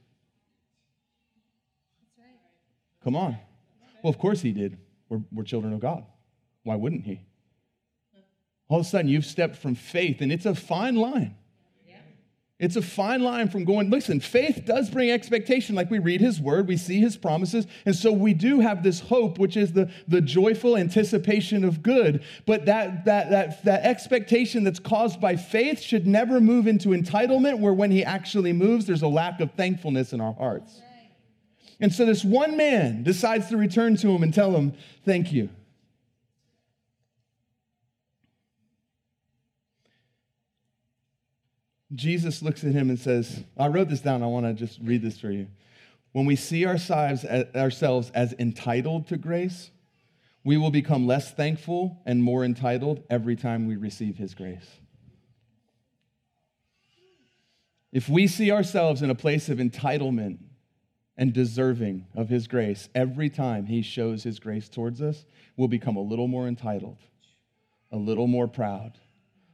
Come 3.02 3.16
on. 3.16 3.36
Well, 4.02 4.10
of 4.10 4.18
course 4.18 4.40
He 4.40 4.52
did. 4.52 4.78
We're, 5.08 5.20
we're 5.32 5.44
children 5.44 5.74
of 5.74 5.80
God. 5.80 6.04
Why 6.62 6.76
wouldn't 6.76 7.04
He? 7.04 7.20
All 8.68 8.80
of 8.80 8.86
a 8.86 8.88
sudden 8.88 9.08
you've 9.08 9.26
stepped 9.26 9.56
from 9.56 9.74
faith, 9.74 10.20
and 10.20 10.32
it's 10.32 10.46
a 10.46 10.54
fine 10.54 10.96
line. 10.96 11.36
It's 12.60 12.76
a 12.76 12.82
fine 12.82 13.20
line 13.20 13.48
from 13.48 13.64
going, 13.64 13.90
listen, 13.90 14.20
faith 14.20 14.62
does 14.64 14.88
bring 14.88 15.10
expectation. 15.10 15.74
Like 15.74 15.90
we 15.90 15.98
read 15.98 16.20
his 16.20 16.40
word, 16.40 16.68
we 16.68 16.76
see 16.76 17.00
his 17.00 17.16
promises. 17.16 17.66
And 17.84 17.96
so 17.96 18.12
we 18.12 18.32
do 18.32 18.60
have 18.60 18.84
this 18.84 19.00
hope, 19.00 19.38
which 19.38 19.56
is 19.56 19.72
the, 19.72 19.90
the 20.06 20.20
joyful 20.20 20.76
anticipation 20.76 21.64
of 21.64 21.82
good. 21.82 22.22
But 22.46 22.66
that, 22.66 23.06
that, 23.06 23.30
that, 23.30 23.64
that 23.64 23.84
expectation 23.84 24.62
that's 24.62 24.78
caused 24.78 25.20
by 25.20 25.34
faith 25.34 25.80
should 25.80 26.06
never 26.06 26.40
move 26.40 26.68
into 26.68 26.90
entitlement, 26.90 27.58
where 27.58 27.74
when 27.74 27.90
he 27.90 28.04
actually 28.04 28.52
moves, 28.52 28.86
there's 28.86 29.02
a 29.02 29.08
lack 29.08 29.40
of 29.40 29.50
thankfulness 29.52 30.12
in 30.12 30.20
our 30.20 30.34
hearts. 30.34 30.80
And 31.80 31.92
so 31.92 32.06
this 32.06 32.24
one 32.24 32.56
man 32.56 33.02
decides 33.02 33.48
to 33.48 33.56
return 33.56 33.96
to 33.96 34.08
him 34.08 34.22
and 34.22 34.32
tell 34.32 34.52
him, 34.52 34.74
thank 35.04 35.32
you. 35.32 35.50
Jesus 41.94 42.42
looks 42.42 42.64
at 42.64 42.72
him 42.72 42.90
and 42.90 42.98
says, 42.98 43.44
I 43.56 43.68
wrote 43.68 43.88
this 43.88 44.00
down. 44.00 44.22
I 44.22 44.26
want 44.26 44.46
to 44.46 44.54
just 44.54 44.80
read 44.82 45.02
this 45.02 45.18
for 45.18 45.30
you. 45.30 45.46
When 46.12 46.26
we 46.26 46.36
see 46.36 46.66
ourselves, 46.66 47.24
as 47.24 48.34
entitled 48.38 49.08
to 49.08 49.16
grace, 49.16 49.70
we 50.44 50.56
will 50.56 50.70
become 50.70 51.06
less 51.06 51.32
thankful 51.32 52.00
and 52.06 52.22
more 52.22 52.44
entitled 52.44 53.02
every 53.10 53.36
time 53.36 53.66
we 53.66 53.76
receive 53.76 54.16
his 54.16 54.34
grace. 54.34 54.66
If 57.92 58.08
we 58.08 58.26
see 58.26 58.50
ourselves 58.50 59.02
in 59.02 59.10
a 59.10 59.14
place 59.14 59.48
of 59.48 59.58
entitlement 59.58 60.38
and 61.16 61.32
deserving 61.32 62.06
of 62.14 62.28
his 62.28 62.48
grace 62.48 62.88
every 62.94 63.30
time 63.30 63.66
he 63.66 63.82
shows 63.82 64.24
his 64.24 64.40
grace 64.40 64.68
towards 64.68 65.00
us, 65.00 65.24
we'll 65.56 65.68
become 65.68 65.96
a 65.96 66.02
little 66.02 66.28
more 66.28 66.48
entitled, 66.48 66.98
a 67.92 67.96
little 67.96 68.26
more 68.26 68.48
proud, 68.48 68.98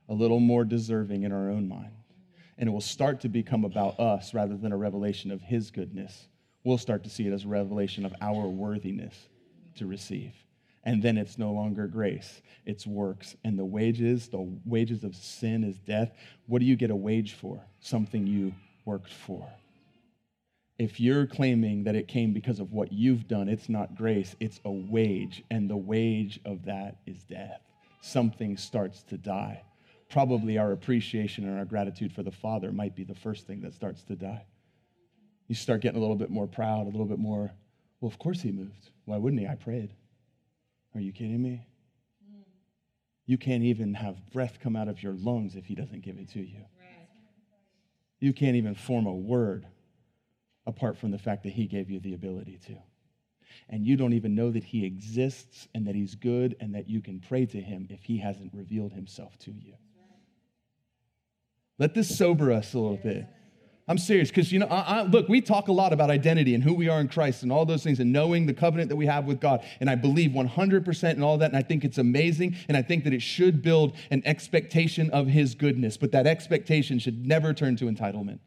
a 0.09 0.15
little 0.15 0.41
more 0.41 0.65
deserving 0.65 1.23
in 1.23 1.33
our 1.33 1.51
own 1.51 1.69
mind 1.69 2.00
and 2.61 2.69
it 2.69 2.73
will 2.73 2.81
start 2.83 3.23
to 3.23 3.29
become 3.31 3.65
about 3.65 3.99
us 3.99 4.35
rather 4.35 4.55
than 4.55 4.71
a 4.71 4.77
revelation 4.77 5.31
of 5.31 5.41
His 5.41 5.71
goodness. 5.71 6.29
We'll 6.63 6.79
start 6.79 7.03
to 7.05 7.11
see 7.11 7.27
it 7.27 7.33
as 7.33 7.45
a 7.45 7.49
revelation 7.49 8.05
of 8.05 8.15
our 8.21 8.47
worthiness 8.47 9.29
to 9.77 9.87
receive. 9.87 10.35
And 10.85 11.03
then 11.03 11.17
it's 11.17 11.39
no 11.39 11.53
longer 11.53 11.87
grace, 11.87 12.43
it's 12.67 12.87
works. 12.87 13.35
And 13.45 13.59
the 13.59 13.65
wages, 13.65 14.29
the 14.29 14.47
wages 14.67 15.05
of 15.05 15.17
sin 15.17 15.65
is 15.65 15.79
death. 15.79 16.13
What 16.47 16.61
do 16.61 16.67
you 16.67 16.77
get 16.77 16.91
a 16.91 16.97
wage 16.97 17.33
for? 17.33 17.65
Something 17.81 18.27
you 18.27 18.55
worked 18.85 19.13
for. 19.13 19.49
If 20.79 21.01
you're 21.01 21.27
claiming 21.27 21.85
that 21.85 21.97
it 21.97 22.09
came 22.09 22.35
because 22.35 22.61
of 22.61 22.73
what 22.73 22.93
you've 22.93 23.27
done, 23.27 23.49
it's 23.49 23.71
not 23.71 23.95
grace, 23.95 24.37
it's 24.39 24.61
a 24.67 24.71
wage. 24.71 25.43
And 25.51 25.69
the 25.69 25.77
wage 25.77 26.41
of 26.45 26.67
that 26.67 26.99
is 27.07 27.25
death. 27.25 27.63
Something 28.03 28.59
starts 28.59 29.03
to 29.05 29.17
die 29.17 29.63
probably 30.11 30.59
our 30.59 30.73
appreciation 30.73 31.49
and 31.49 31.59
our 31.59 31.65
gratitude 31.65 32.13
for 32.13 32.23
the 32.23 32.31
Father 32.31 32.73
might 32.73 32.95
be 32.95 33.05
the 33.05 33.15
first 33.15 33.47
thing 33.47 33.63
that 33.63 33.75
starts 33.75 34.03
to 34.05 34.17
die. 34.17 34.45
You 35.49 35.55
start 35.55 35.81
getting 35.81 35.99
a 35.99 36.01
little 36.01 36.17
bit 36.17 36.31
more 36.31 36.47
proud, 36.47 36.83
a 36.83 36.91
little 36.91 37.07
bit 37.07 37.19
more, 37.19 37.51
well, 38.01 38.11
of 38.11 38.19
course 38.19 38.41
he 38.41 38.53
moved. 38.53 38.91
Why 39.05 39.17
wouldn't 39.17 39.41
he? 39.41 39.47
I 39.47 39.55
prayed. 39.55 39.95
Are 40.95 41.01
you 41.01 41.13
kidding 41.13 41.41
me? 41.41 41.65
You 43.27 43.39
can't 43.39 43.63
even 43.63 43.95
have 43.95 44.17
breath 44.33 44.59
come 44.61 44.75
out 44.75 44.89
of 44.89 45.03
your 45.03 45.15
lungs 45.15 45.55
if 45.55 45.65
he 45.65 45.77
doesn't 45.77 46.03
give 46.03 46.19
it 46.19 46.31
to 46.31 46.41
you. 46.41 46.65
You 48.19 48.33
can't 48.33 48.57
even 48.57 48.75
form 48.75 49.07
a 49.07 49.15
word 49.15 49.67
apart 50.67 50.99
from 50.99 51.11
the 51.11 51.19
fact 51.19 51.45
that 51.45 51.53
he 51.53 51.67
gave 51.67 51.91
you 51.91 52.01
the 52.01 52.15
ability 52.15 52.59
to. 52.67 52.77
And 53.69 53.87
you 53.87 53.97
don't 53.97 54.13
even 54.13 54.35
know 54.35 54.51
that 54.51 54.65
he 54.65 54.85
exists 54.85 55.69
and 55.75 55.87
that 55.87 55.95
he's 55.95 56.17
good 56.17 56.57
and 56.61 56.75
that 56.75 56.89
you 56.89 57.01
can 57.01 57.21
pray 57.21 57.47
to 57.47 57.61
him 57.61 57.87
if 57.89 58.03
he 58.03 58.19
hasn't 58.19 58.53
revealed 58.53 58.93
himself 58.93 59.39
to 59.41 59.53
you. 59.53 59.75
Let 61.81 61.95
this 61.95 62.17
sober 62.17 62.53
us 62.53 62.75
a 62.75 62.79
little 62.79 62.99
bit. 62.99 63.27
I'm 63.89 63.99
serious 63.99 64.29
because, 64.29 64.53
you 64.53 64.61
know, 64.61 64.67
I, 64.67 64.99
I, 64.99 65.03
look, 65.03 65.29
we 65.29 65.41
talk 65.41 65.67
a 65.67 65.73
lot 65.73 65.93
about 65.93 66.11
identity 66.11 66.55
and 66.55 66.63
who 66.63 66.75
we 66.75 66.89
are 66.89 67.01
in 67.01 67.09
Christ 67.09 67.43
and 67.43 67.51
all 67.51 67.65
those 67.65 67.83
things 67.83 67.99
and 67.99 68.13
knowing 68.13 68.47
the 68.47 68.55
covenant 68.55 68.91
that 68.91 68.97
we 68.97 69.07
have 69.07 69.25
with 69.25 69.41
God. 69.41 69.65
And 69.81 69.91
I 69.91 69.97
believe 69.97 70.31
100% 70.31 71.15
in 71.15 71.23
all 71.25 71.39
that. 71.39 71.47
And 71.47 71.57
I 71.57 71.63
think 71.63 71.85
it's 71.85 71.99
amazing. 71.99 72.55
And 72.69 72.77
I 72.77 72.83
think 72.83 73.03
that 73.05 73.13
it 73.13 73.23
should 73.23 73.63
build 73.63 73.97
an 74.13 74.23
expectation 74.27 75.11
of 75.11 75.27
His 75.27 75.57
goodness. 75.57 75.97
But 75.97 76.13
that 76.13 76.27
expectation 76.27 77.01
should 77.01 77.27
never 77.27 77.53
turn 77.53 77.75
to 77.77 77.87
entitlement. 77.87 78.39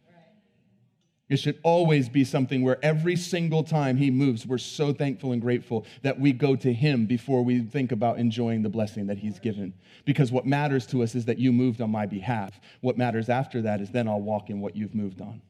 It 1.33 1.39
should 1.39 1.59
always 1.63 2.09
be 2.09 2.23
something 2.23 2.61
where 2.61 2.77
every 2.85 3.15
single 3.15 3.63
time 3.63 3.97
he 3.97 4.11
moves, 4.11 4.45
we're 4.45 4.59
so 4.59 4.93
thankful 4.93 5.31
and 5.31 5.41
grateful 5.41 5.83
that 6.03 6.19
we 6.19 6.31
go 6.31 6.55
to 6.55 6.71
him 6.71 7.07
before 7.07 7.43
we 7.43 7.61
think 7.61 7.91
about 7.91 8.19
enjoying 8.19 8.61
the 8.61 8.69
blessing 8.69 9.07
that 9.07 9.17
he's 9.17 9.39
given. 9.39 9.73
Because 10.05 10.31
what 10.31 10.45
matters 10.45 10.85
to 10.87 11.01
us 11.01 11.15
is 11.15 11.25
that 11.25 11.39
you 11.39 11.51
moved 11.51 11.81
on 11.81 11.89
my 11.89 12.05
behalf. 12.05 12.61
What 12.81 12.99
matters 12.99 13.29
after 13.29 13.63
that 13.63 13.81
is 13.81 13.89
then 13.89 14.07
I'll 14.07 14.21
walk 14.21 14.51
in 14.51 14.61
what 14.61 14.75
you've 14.75 14.93
moved 14.93 15.21
on. 15.21 15.41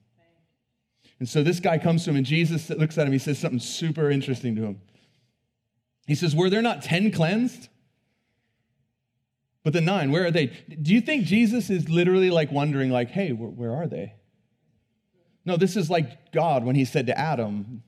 And 1.19 1.28
so 1.28 1.43
this 1.43 1.60
guy 1.60 1.78
comes 1.78 2.06
to 2.06 2.12
him, 2.12 2.15
and 2.15 2.26
Jesus 2.26 2.69
looks 2.69 2.98
at 2.98 3.06
him. 3.06 3.12
He 3.12 3.19
says 3.19 3.38
something 3.38 3.60
super 3.60 4.10
interesting 4.10 4.56
to 4.56 4.62
him. 4.63 4.82
He 6.08 6.15
says, 6.15 6.34
Were 6.34 6.50
there 6.50 6.62
not 6.62 6.82
10 6.82 7.12
cleansed? 7.12 7.67
But 9.65 9.74
the 9.74 9.82
nine, 9.82 10.12
where 10.12 10.28
are 10.28 10.32
they? 10.32 10.46
Do 10.82 10.93
you 10.93 11.02
think 11.02 11.26
Jesus 11.26 11.69
is 11.69 11.89
literally 11.89 12.30
like 12.30 12.54
wondering, 12.54 12.89
like, 12.89 13.10
hey, 13.10 13.34
where, 13.34 13.50
where 13.50 13.76
are 13.76 13.88
they? 13.88 14.13
No, 15.45 15.58
this 15.58 15.75
is 15.75 15.89
like 15.89 16.32
God 16.32 16.63
when 16.63 16.75
he 16.75 16.86
said 16.86 17.08
to 17.08 17.17
Adam, 17.17 17.84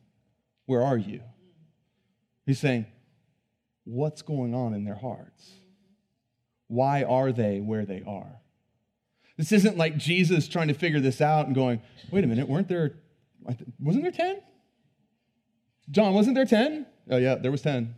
Where 0.66 0.82
are 0.82 0.98
you? 0.98 1.22
He's 2.46 2.60
saying, 2.60 2.86
What's 3.86 4.22
going 4.22 4.54
on 4.54 4.74
in 4.74 4.84
their 4.84 4.96
hearts? 4.96 5.52
Why 6.68 7.04
are 7.04 7.32
they 7.32 7.60
where 7.60 7.86
they 7.86 8.04
are? 8.06 8.40
This 9.38 9.52
isn't 9.52 9.78
like 9.78 9.98
Jesus 9.98 10.48
trying 10.48 10.70
to 10.70 10.74
figure 10.74 11.00
this 11.00 11.22
out 11.22 11.46
and 11.46 11.56
going, 11.56 11.82
Wait 12.12 12.24
a 12.24 12.28
minute, 12.28 12.48
weren't 12.48 12.68
there, 12.68 12.96
wasn't 13.80 14.04
there 14.04 14.12
10? 14.12 14.42
John, 15.92 16.14
wasn't 16.14 16.36
there 16.36 16.46
10? 16.46 16.86
Oh, 17.12 17.18
yeah, 17.18 17.36
there 17.36 17.52
was 17.52 17.62
10. 17.62 17.94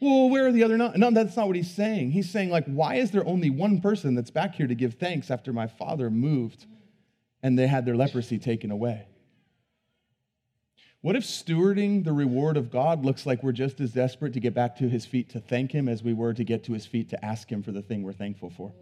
Well, 0.00 0.28
where 0.28 0.48
are 0.48 0.52
the 0.52 0.64
other 0.64 0.76
nine? 0.76 0.94
No, 0.96 1.12
that's 1.12 1.36
not 1.36 1.46
what 1.46 1.54
he's 1.54 1.70
saying. 1.70 2.10
He's 2.10 2.28
saying, 2.28 2.50
like, 2.50 2.66
why 2.66 2.96
is 2.96 3.12
there 3.12 3.24
only 3.24 3.50
one 3.50 3.80
person 3.80 4.16
that's 4.16 4.30
back 4.32 4.56
here 4.56 4.66
to 4.66 4.74
give 4.74 4.94
thanks 4.94 5.30
after 5.30 5.52
my 5.52 5.68
father 5.68 6.10
moved 6.10 6.66
and 7.42 7.58
they 7.58 7.66
had 7.66 7.84
their 7.84 7.96
leprosy 7.96 8.38
taken 8.38 8.70
away. 8.70 9.06
What 11.00 11.16
if 11.16 11.24
stewarding 11.24 12.04
the 12.04 12.12
reward 12.12 12.56
of 12.56 12.70
God 12.70 13.04
looks 13.04 13.26
like 13.26 13.42
we're 13.42 13.50
just 13.50 13.80
as 13.80 13.92
desperate 13.92 14.34
to 14.34 14.40
get 14.40 14.54
back 14.54 14.76
to 14.76 14.88
his 14.88 15.04
feet 15.04 15.30
to 15.30 15.40
thank 15.40 15.72
him 15.72 15.88
as 15.88 16.02
we 16.02 16.14
were 16.14 16.32
to 16.32 16.44
get 16.44 16.62
to 16.64 16.72
his 16.72 16.86
feet 16.86 17.10
to 17.10 17.24
ask 17.24 17.50
him 17.50 17.62
for 17.62 17.72
the 17.72 17.82
thing 17.82 18.04
we're 18.04 18.12
thankful 18.12 18.50
for? 18.50 18.72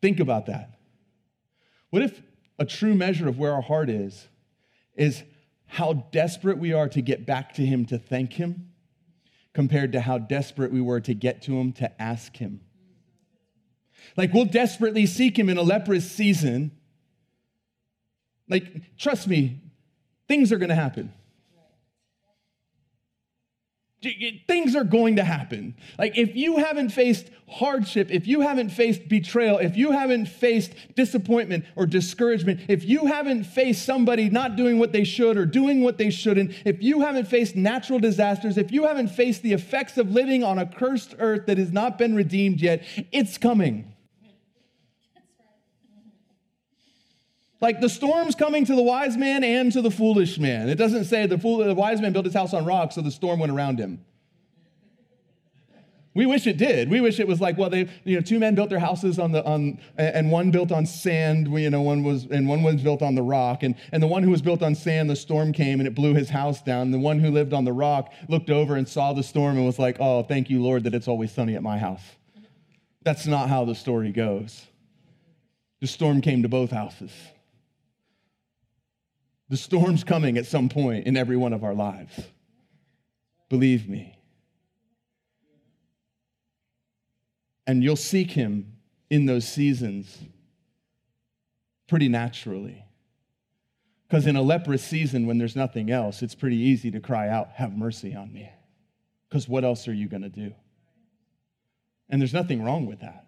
Think 0.00 0.18
about 0.18 0.46
that. 0.46 0.78
What 1.90 2.02
if 2.02 2.22
a 2.58 2.64
true 2.64 2.94
measure 2.94 3.28
of 3.28 3.38
where 3.38 3.52
our 3.52 3.60
heart 3.60 3.90
is 3.90 4.28
is 4.96 5.22
how 5.66 5.92
desperate 6.10 6.56
we 6.56 6.72
are 6.72 6.88
to 6.88 7.02
get 7.02 7.26
back 7.26 7.52
to 7.54 7.66
him 7.66 7.84
to 7.86 7.98
thank 7.98 8.32
him 8.32 8.70
compared 9.52 9.92
to 9.92 10.00
how 10.00 10.16
desperate 10.16 10.72
we 10.72 10.80
were 10.80 11.00
to 11.00 11.12
get 11.12 11.42
to 11.42 11.58
him 11.58 11.72
to 11.74 12.02
ask 12.02 12.36
him? 12.36 12.60
Like, 14.16 14.32
we'll 14.32 14.44
desperately 14.44 15.06
seek 15.06 15.38
him 15.38 15.48
in 15.48 15.56
a 15.56 15.62
leprous 15.62 16.10
season. 16.10 16.72
Like, 18.48 18.96
trust 18.98 19.28
me, 19.28 19.60
things 20.28 20.52
are 20.52 20.58
going 20.58 20.70
to 20.70 20.74
happen. 20.74 21.12
Things 24.48 24.74
are 24.74 24.84
going 24.84 25.16
to 25.16 25.24
happen. 25.24 25.74
Like, 25.98 26.16
if 26.16 26.34
you 26.34 26.56
haven't 26.56 26.88
faced 26.88 27.28
hardship, 27.46 28.10
if 28.10 28.26
you 28.26 28.40
haven't 28.40 28.70
faced 28.70 29.10
betrayal, 29.10 29.58
if 29.58 29.76
you 29.76 29.92
haven't 29.92 30.26
faced 30.26 30.72
disappointment 30.96 31.66
or 31.76 31.84
discouragement, 31.84 32.60
if 32.68 32.82
you 32.82 33.06
haven't 33.06 33.44
faced 33.44 33.84
somebody 33.84 34.30
not 34.30 34.56
doing 34.56 34.78
what 34.78 34.92
they 34.92 35.04
should 35.04 35.36
or 35.36 35.44
doing 35.44 35.82
what 35.82 35.98
they 35.98 36.08
shouldn't, 36.08 36.52
if 36.64 36.82
you 36.82 37.00
haven't 37.00 37.28
faced 37.28 37.56
natural 37.56 37.98
disasters, 37.98 38.56
if 38.56 38.72
you 38.72 38.86
haven't 38.86 39.08
faced 39.08 39.42
the 39.42 39.52
effects 39.52 39.98
of 39.98 40.10
living 40.10 40.42
on 40.42 40.58
a 40.58 40.64
cursed 40.64 41.14
earth 41.18 41.44
that 41.44 41.58
has 41.58 41.70
not 41.70 41.98
been 41.98 42.14
redeemed 42.14 42.62
yet, 42.62 42.82
it's 43.12 43.36
coming. 43.36 43.89
Like 47.60 47.80
the 47.80 47.88
storm's 47.88 48.34
coming 48.34 48.64
to 48.64 48.74
the 48.74 48.82
wise 48.82 49.16
man 49.16 49.44
and 49.44 49.70
to 49.72 49.82
the 49.82 49.90
foolish 49.90 50.38
man. 50.38 50.68
It 50.68 50.76
doesn't 50.76 51.04
say 51.04 51.26
the, 51.26 51.38
fool, 51.38 51.58
the 51.58 51.74
wise 51.74 52.00
man 52.00 52.12
built 52.12 52.24
his 52.24 52.34
house 52.34 52.54
on 52.54 52.64
rocks, 52.64 52.94
so 52.94 53.02
the 53.02 53.10
storm 53.10 53.38
went 53.38 53.52
around 53.52 53.78
him. 53.78 54.04
We 56.12 56.26
wish 56.26 56.48
it 56.48 56.56
did. 56.56 56.90
We 56.90 57.00
wish 57.00 57.20
it 57.20 57.28
was 57.28 57.40
like, 57.40 57.56
well, 57.56 57.70
they, 57.70 57.88
you 58.04 58.16
know, 58.16 58.20
two 58.20 58.40
men 58.40 58.56
built 58.56 58.68
their 58.68 58.80
houses 58.80 59.20
on 59.20 59.30
the, 59.30 59.44
on, 59.44 59.78
and 59.96 60.32
one 60.32 60.50
built 60.50 60.72
on 60.72 60.84
sand, 60.84 61.46
you 61.56 61.70
know, 61.70 61.82
one 61.82 62.02
was, 62.02 62.24
and 62.24 62.48
one 62.48 62.64
was 62.64 62.82
built 62.82 63.00
on 63.00 63.14
the 63.14 63.22
rock. 63.22 63.62
And, 63.62 63.76
and 63.92 64.02
the 64.02 64.08
one 64.08 64.24
who 64.24 64.30
was 64.30 64.42
built 64.42 64.60
on 64.60 64.74
sand, 64.74 65.08
the 65.08 65.14
storm 65.14 65.52
came 65.52 65.78
and 65.78 65.86
it 65.86 65.94
blew 65.94 66.14
his 66.14 66.28
house 66.28 66.62
down. 66.62 66.90
The 66.90 66.98
one 66.98 67.20
who 67.20 67.30
lived 67.30 67.52
on 67.52 67.64
the 67.64 67.72
rock 67.72 68.12
looked 68.28 68.50
over 68.50 68.74
and 68.74 68.88
saw 68.88 69.12
the 69.12 69.22
storm 69.22 69.56
and 69.56 69.64
was 69.64 69.78
like, 69.78 69.98
oh, 70.00 70.24
thank 70.24 70.50
you, 70.50 70.60
Lord, 70.60 70.82
that 70.84 70.94
it's 70.94 71.06
always 71.06 71.30
sunny 71.30 71.54
at 71.54 71.62
my 71.62 71.78
house. 71.78 72.02
That's 73.02 73.26
not 73.26 73.48
how 73.48 73.64
the 73.64 73.76
story 73.76 74.10
goes. 74.10 74.66
The 75.80 75.86
storm 75.86 76.22
came 76.22 76.42
to 76.42 76.48
both 76.48 76.72
houses. 76.72 77.12
The 79.50 79.56
storm's 79.56 80.04
coming 80.04 80.38
at 80.38 80.46
some 80.46 80.68
point 80.68 81.08
in 81.08 81.16
every 81.16 81.36
one 81.36 81.52
of 81.52 81.64
our 81.64 81.74
lives. 81.74 82.18
Believe 83.48 83.88
me. 83.88 84.16
And 87.66 87.82
you'll 87.82 87.96
seek 87.96 88.30
him 88.30 88.76
in 89.10 89.26
those 89.26 89.46
seasons 89.46 90.16
pretty 91.88 92.08
naturally. 92.08 92.84
Because 94.06 94.28
in 94.28 94.36
a 94.36 94.42
leprous 94.42 94.84
season, 94.84 95.26
when 95.26 95.38
there's 95.38 95.56
nothing 95.56 95.90
else, 95.90 96.22
it's 96.22 96.34
pretty 96.36 96.56
easy 96.56 96.92
to 96.92 97.00
cry 97.00 97.28
out, 97.28 97.50
Have 97.54 97.76
mercy 97.76 98.14
on 98.14 98.32
me. 98.32 98.48
Because 99.28 99.48
what 99.48 99.64
else 99.64 99.88
are 99.88 99.92
you 99.92 100.06
going 100.08 100.22
to 100.22 100.28
do? 100.28 100.54
And 102.08 102.22
there's 102.22 102.34
nothing 102.34 102.62
wrong 102.62 102.86
with 102.86 103.00
that. 103.00 103.26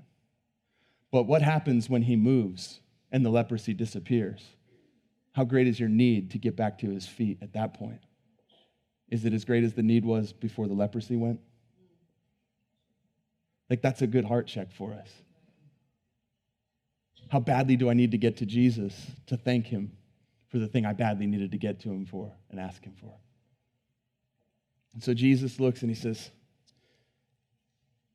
But 1.10 1.24
what 1.24 1.42
happens 1.42 1.90
when 1.90 2.02
he 2.02 2.14
moves 2.14 2.80
and 3.10 3.24
the 3.24 3.30
leprosy 3.30 3.74
disappears? 3.74 4.44
How 5.32 5.44
great 5.44 5.66
is 5.66 5.80
your 5.80 5.88
need 5.88 6.30
to 6.32 6.38
get 6.38 6.56
back 6.56 6.78
to 6.78 6.90
his 6.90 7.06
feet 7.06 7.38
at 7.42 7.54
that 7.54 7.74
point? 7.74 8.00
Is 9.08 9.24
it 9.24 9.32
as 9.32 9.44
great 9.44 9.64
as 9.64 9.72
the 9.74 9.82
need 9.82 10.04
was 10.04 10.32
before 10.32 10.68
the 10.68 10.74
leprosy 10.74 11.16
went? 11.16 11.40
Like, 13.68 13.80
that's 13.80 14.02
a 14.02 14.06
good 14.06 14.24
heart 14.24 14.46
check 14.46 14.72
for 14.72 14.92
us. 14.92 15.08
How 17.30 17.40
badly 17.40 17.76
do 17.76 17.88
I 17.88 17.94
need 17.94 18.10
to 18.10 18.18
get 18.18 18.36
to 18.38 18.46
Jesus 18.46 18.94
to 19.26 19.38
thank 19.38 19.66
him 19.66 19.92
for 20.48 20.58
the 20.58 20.66
thing 20.66 20.84
I 20.84 20.92
badly 20.92 21.26
needed 21.26 21.52
to 21.52 21.58
get 21.58 21.80
to 21.80 21.88
him 21.88 22.04
for 22.04 22.30
and 22.50 22.60
ask 22.60 22.84
him 22.84 22.92
for? 23.00 23.14
And 24.92 25.02
so 25.02 25.14
Jesus 25.14 25.58
looks 25.58 25.80
and 25.80 25.90
he 25.90 25.94
says, 25.94 26.30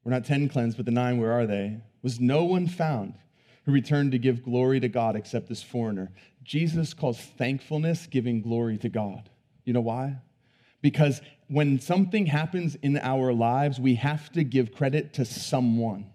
We're 0.04 0.12
not 0.12 0.26
10 0.26 0.50
cleansed, 0.50 0.78
but 0.78 0.86
the 0.86 0.92
nine, 0.92 1.18
where 1.18 1.32
are 1.32 1.48
they? 1.48 1.82
Was 2.04 2.20
no 2.20 2.44
one 2.44 2.68
found 2.68 3.16
who 3.68 3.74
returned 3.74 4.14
to 4.14 4.18
give 4.18 4.44
glory 4.44 4.80
to 4.80 4.88
God 4.88 5.16
except 5.18 5.50
this 5.50 5.62
foreigner? 5.62 6.10
Jesus 6.42 6.94
calls 6.94 7.20
thankfulness 7.20 8.08
giving 8.08 8.42
glory 8.42 8.78
to 8.78 8.88
God. 8.88 9.30
You 9.66 9.74
know 9.74 9.82
why? 9.82 10.16
Because 10.82 11.22
when 11.50 11.80
something 11.80 12.28
happens 12.28 12.76
in 12.76 12.98
our 12.98 13.34
lives, 13.34 13.78
we 13.78 13.96
have 13.96 14.32
to 14.32 14.46
give 14.46 14.74
credit 14.74 15.14
to 15.16 15.26
someone. 15.26 16.06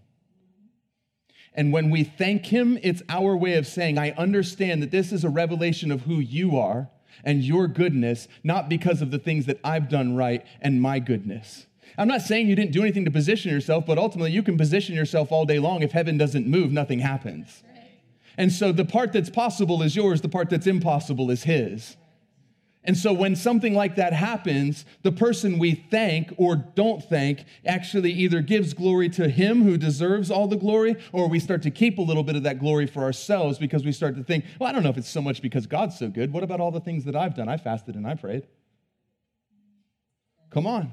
And 1.52 1.74
when 1.74 1.90
we 1.90 2.04
thank 2.04 2.46
Him, 2.46 2.78
it's 2.82 3.02
our 3.10 3.36
way 3.36 3.54
of 3.54 3.66
saying, 3.66 3.98
I 3.98 4.12
understand 4.12 4.82
that 4.82 4.90
this 4.90 5.12
is 5.12 5.22
a 5.22 5.28
revelation 5.28 5.90
of 5.90 6.02
who 6.02 6.20
you 6.20 6.56
are 6.56 6.88
and 7.22 7.44
your 7.44 7.68
goodness, 7.68 8.28
not 8.42 8.70
because 8.70 9.02
of 9.02 9.10
the 9.10 9.18
things 9.18 9.44
that 9.44 9.60
I've 9.62 9.90
done 9.90 10.16
right 10.16 10.46
and 10.62 10.80
my 10.80 10.98
goodness. 11.00 11.66
I'm 11.98 12.08
not 12.08 12.22
saying 12.22 12.48
you 12.48 12.56
didn't 12.56 12.72
do 12.72 12.82
anything 12.82 13.04
to 13.04 13.10
position 13.10 13.50
yourself, 13.50 13.84
but 13.86 13.98
ultimately 13.98 14.32
you 14.32 14.42
can 14.42 14.56
position 14.56 14.94
yourself 14.94 15.30
all 15.30 15.44
day 15.44 15.58
long. 15.58 15.82
If 15.82 15.92
heaven 15.92 16.16
doesn't 16.16 16.46
move, 16.46 16.72
nothing 16.72 17.00
happens. 17.00 17.62
And 18.38 18.50
so 18.50 18.72
the 18.72 18.84
part 18.84 19.12
that's 19.12 19.30
possible 19.30 19.82
is 19.82 19.94
yours, 19.94 20.22
the 20.22 20.28
part 20.28 20.48
that's 20.48 20.66
impossible 20.66 21.30
is 21.30 21.42
his. 21.42 21.96
And 22.84 22.96
so 22.96 23.12
when 23.12 23.36
something 23.36 23.74
like 23.74 23.94
that 23.94 24.12
happens, 24.12 24.84
the 25.02 25.12
person 25.12 25.58
we 25.58 25.86
thank 25.90 26.34
or 26.36 26.56
don't 26.56 27.02
thank 27.04 27.44
actually 27.64 28.10
either 28.10 28.40
gives 28.40 28.74
glory 28.74 29.08
to 29.10 29.28
him 29.28 29.62
who 29.62 29.76
deserves 29.76 30.32
all 30.32 30.48
the 30.48 30.56
glory, 30.56 30.96
or 31.12 31.28
we 31.28 31.38
start 31.38 31.62
to 31.62 31.70
keep 31.70 31.98
a 31.98 32.02
little 32.02 32.24
bit 32.24 32.34
of 32.34 32.42
that 32.42 32.58
glory 32.58 32.86
for 32.86 33.04
ourselves 33.04 33.58
because 33.58 33.84
we 33.84 33.92
start 33.92 34.16
to 34.16 34.24
think, 34.24 34.44
well, 34.58 34.68
I 34.68 34.72
don't 34.72 34.82
know 34.82 34.88
if 34.88 34.98
it's 34.98 35.08
so 35.08 35.22
much 35.22 35.40
because 35.40 35.66
God's 35.66 35.96
so 35.96 36.08
good. 36.08 36.32
What 36.32 36.42
about 36.42 36.60
all 36.60 36.72
the 36.72 36.80
things 36.80 37.04
that 37.04 37.14
I've 37.14 37.36
done? 37.36 37.48
I 37.48 37.56
fasted 37.56 37.94
and 37.94 38.04
I 38.04 38.16
prayed. 38.16 38.48
Come 40.50 40.66
on. 40.66 40.92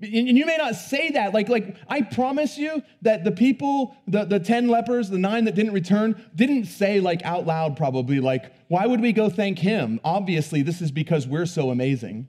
And 0.00 0.38
you 0.38 0.46
may 0.46 0.56
not 0.56 0.76
say 0.76 1.10
that. 1.10 1.34
Like, 1.34 1.48
like 1.48 1.76
I 1.88 2.02
promise 2.02 2.56
you 2.56 2.82
that 3.02 3.24
the 3.24 3.32
people, 3.32 3.96
the, 4.06 4.24
the 4.24 4.38
10 4.38 4.68
lepers, 4.68 5.10
the 5.10 5.18
nine 5.18 5.44
that 5.46 5.56
didn't 5.56 5.72
return, 5.72 6.22
didn't 6.36 6.66
say 6.66 7.00
like 7.00 7.24
out 7.24 7.46
loud, 7.46 7.76
probably, 7.76 8.20
like, 8.20 8.52
why 8.68 8.86
would 8.86 9.00
we 9.00 9.12
go 9.12 9.28
thank 9.28 9.58
him? 9.58 10.00
Obviously, 10.04 10.62
this 10.62 10.80
is 10.80 10.92
because 10.92 11.26
we're 11.26 11.46
so 11.46 11.70
amazing. 11.70 12.28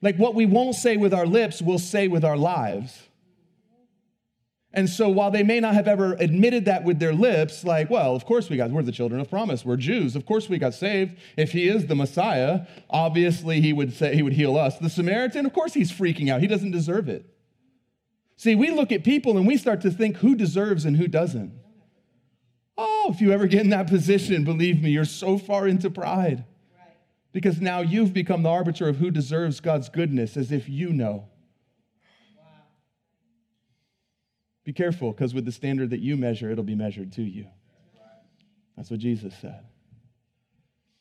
Like 0.00 0.16
what 0.16 0.34
we 0.34 0.46
won't 0.46 0.74
say 0.74 0.96
with 0.96 1.12
our 1.12 1.26
lips, 1.26 1.60
we'll 1.62 1.78
say 1.78 2.08
with 2.08 2.24
our 2.24 2.36
lives. 2.36 3.08
And 4.74 4.88
so 4.88 5.08
while 5.10 5.30
they 5.30 5.42
may 5.42 5.60
not 5.60 5.74
have 5.74 5.86
ever 5.86 6.14
admitted 6.14 6.64
that 6.64 6.82
with 6.82 6.98
their 6.98 7.12
lips, 7.12 7.62
like, 7.62 7.90
well, 7.90 8.16
of 8.16 8.24
course 8.24 8.48
we 8.48 8.56
got, 8.56 8.70
we're 8.70 8.82
the 8.82 8.90
children 8.90 9.20
of 9.20 9.28
promise. 9.28 9.64
We're 9.66 9.76
Jews. 9.76 10.16
Of 10.16 10.24
course 10.24 10.48
we 10.48 10.56
got 10.56 10.72
saved. 10.72 11.16
If 11.36 11.52
he 11.52 11.68
is 11.68 11.86
the 11.86 11.94
Messiah, 11.94 12.62
obviously 12.88 13.60
he 13.60 13.74
would 13.74 13.92
say 13.92 14.14
he 14.14 14.22
would 14.22 14.32
heal 14.32 14.56
us. 14.56 14.78
The 14.78 14.88
Samaritan, 14.88 15.44
of 15.44 15.52
course 15.52 15.74
he's 15.74 15.92
freaking 15.92 16.30
out. 16.30 16.40
He 16.40 16.46
doesn't 16.46 16.70
deserve 16.70 17.08
it. 17.08 17.26
See, 18.36 18.54
we 18.54 18.70
look 18.70 18.92
at 18.92 19.04
people 19.04 19.36
and 19.36 19.46
we 19.46 19.58
start 19.58 19.82
to 19.82 19.90
think 19.90 20.16
who 20.16 20.34
deserves 20.34 20.86
and 20.86 20.96
who 20.96 21.06
doesn't. 21.06 21.52
Oh, 22.78 23.10
if 23.12 23.20
you 23.20 23.30
ever 23.30 23.46
get 23.46 23.60
in 23.60 23.70
that 23.70 23.88
position, 23.88 24.42
believe 24.42 24.82
me, 24.82 24.90
you're 24.90 25.04
so 25.04 25.36
far 25.36 25.68
into 25.68 25.90
pride. 25.90 26.44
Because 27.32 27.60
now 27.60 27.80
you've 27.80 28.12
become 28.12 28.42
the 28.42 28.48
arbiter 28.48 28.88
of 28.88 28.96
who 28.96 29.10
deserves 29.10 29.60
God's 29.60 29.90
goodness 29.90 30.36
as 30.36 30.50
if 30.50 30.68
you 30.68 30.92
know. 30.92 31.28
Be 34.64 34.72
careful, 34.72 35.10
because 35.12 35.34
with 35.34 35.44
the 35.44 35.52
standard 35.52 35.90
that 35.90 36.00
you 36.00 36.16
measure, 36.16 36.50
it'll 36.50 36.64
be 36.64 36.74
measured 36.74 37.12
to 37.14 37.22
you. 37.22 37.46
That's 38.76 38.90
what 38.90 39.00
Jesus 39.00 39.34
said. 39.40 39.64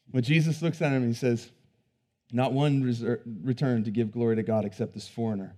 When 0.10 0.24
Jesus 0.24 0.62
looks 0.62 0.82
at 0.82 0.92
him, 0.92 1.08
he 1.08 1.14
says, 1.14 1.50
Not 2.32 2.54
one 2.54 2.84
reser- 2.84 3.22
returned 3.44 3.86
to 3.86 3.92
give 3.92 4.12
glory 4.12 4.36
to 4.36 4.44
God 4.44 4.66
except 4.66 4.94
this 4.94 5.08
foreigner. 5.08 5.56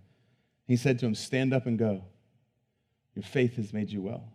He 0.67 0.75
said 0.75 0.99
to 0.99 1.05
him, 1.05 1.15
Stand 1.15 1.53
up 1.53 1.65
and 1.65 1.77
go. 1.77 2.03
Your 3.15 3.23
faith 3.23 3.55
has 3.55 3.73
made 3.73 3.89
you 3.89 4.01
well. 4.01 4.31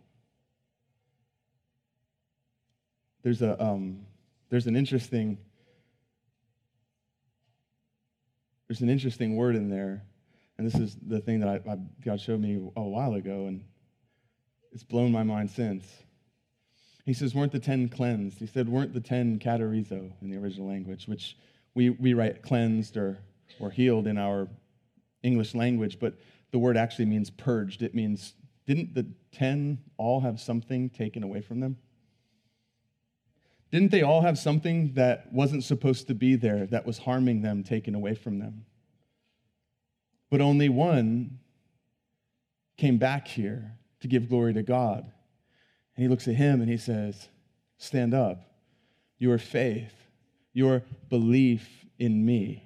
There's, 3.23 3.41
a, 3.41 3.61
um, 3.61 4.05
there's 4.49 4.67
an 4.67 4.75
interesting 4.75 5.37
there's 8.69 8.81
an 8.81 8.89
interesting 8.89 9.35
word 9.35 9.55
in 9.55 9.67
there 9.67 10.03
and 10.59 10.67
this 10.67 10.75
is 10.75 10.97
the 11.07 11.21
thing 11.21 11.39
that 11.39 11.47
I, 11.47 11.71
I, 11.71 11.77
God 12.03 12.19
showed 12.19 12.41
me 12.41 12.55
a 12.75 12.81
while 12.81 13.13
ago, 13.13 13.45
and 13.47 13.63
it's 14.73 14.83
blown 14.83 15.09
my 15.09 15.23
mind 15.23 15.49
since. 15.49 15.85
He 17.05 17.13
says, 17.13 17.33
Weren't 17.33 17.53
the 17.53 17.59
ten 17.59 17.87
cleansed? 17.87 18.39
He 18.39 18.45
said, 18.45 18.67
Weren't 18.67 18.93
the 18.93 18.99
ten 18.99 19.39
katharizo 19.39 20.11
in 20.21 20.29
the 20.29 20.35
original 20.35 20.67
language, 20.67 21.07
which 21.07 21.37
we, 21.75 21.91
we 21.91 22.13
write 22.13 22.43
cleansed 22.43 22.97
or, 22.97 23.19
or 23.61 23.71
healed 23.71 24.05
in 24.05 24.17
our 24.17 24.49
English 25.23 25.55
language, 25.55 25.97
but 25.97 26.15
the 26.51 26.59
word 26.59 26.75
actually 26.75 27.05
means 27.05 27.29
purged. 27.29 27.81
It 27.81 27.95
means, 27.95 28.33
didn't 28.67 28.93
the 28.93 29.07
ten 29.31 29.79
all 29.95 30.19
have 30.19 30.41
something 30.41 30.89
taken 30.89 31.23
away 31.23 31.39
from 31.39 31.61
them? 31.61 31.77
Didn't 33.71 33.91
they 33.91 34.01
all 34.01 34.23
have 34.23 34.37
something 34.37 34.91
that 34.95 35.31
wasn't 35.31 35.63
supposed 35.63 36.07
to 36.07 36.13
be 36.13 36.35
there, 36.35 36.65
that 36.65 36.85
was 36.85 36.97
harming 36.97 37.43
them, 37.43 37.63
taken 37.63 37.95
away 37.95 38.13
from 38.13 38.39
them? 38.39 38.65
But 40.29 40.41
only 40.41 40.69
one 40.69 41.39
came 42.77 42.97
back 42.97 43.27
here 43.27 43.73
to 44.01 44.07
give 44.07 44.29
glory 44.29 44.53
to 44.53 44.63
God. 44.63 45.11
And 45.95 46.03
he 46.03 46.07
looks 46.07 46.27
at 46.27 46.35
him 46.35 46.61
and 46.61 46.69
he 46.69 46.77
says, 46.77 47.29
Stand 47.77 48.13
up. 48.13 48.41
Your 49.17 49.37
faith, 49.37 49.93
your 50.53 50.83
belief 51.09 51.85
in 51.97 52.25
me. 52.25 52.63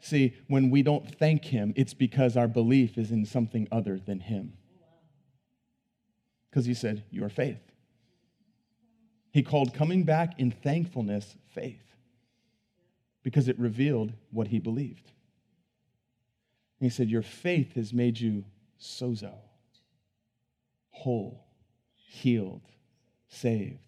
See, 0.00 0.34
when 0.48 0.70
we 0.70 0.82
don't 0.82 1.16
thank 1.18 1.46
him, 1.46 1.72
it's 1.76 1.94
because 1.94 2.36
our 2.36 2.48
belief 2.48 2.98
is 2.98 3.10
in 3.10 3.24
something 3.24 3.68
other 3.70 3.98
than 3.98 4.20
him. 4.20 4.54
Because 6.50 6.66
he 6.66 6.74
said, 6.74 7.04
Your 7.10 7.28
faith. 7.28 7.60
He 9.32 9.42
called 9.42 9.74
coming 9.74 10.04
back 10.04 10.38
in 10.38 10.50
thankfulness 10.50 11.36
faith 11.54 11.96
because 13.24 13.48
it 13.48 13.58
revealed 13.58 14.12
what 14.30 14.48
he 14.48 14.60
believed. 14.60 15.10
He 16.80 16.88
said, 16.90 17.08
Your 17.08 17.22
faith 17.22 17.74
has 17.74 17.92
made 17.92 18.18
you 18.18 18.44
sozo, 18.80 19.34
whole, 20.90 21.44
healed, 21.94 22.62
saved, 23.28 23.86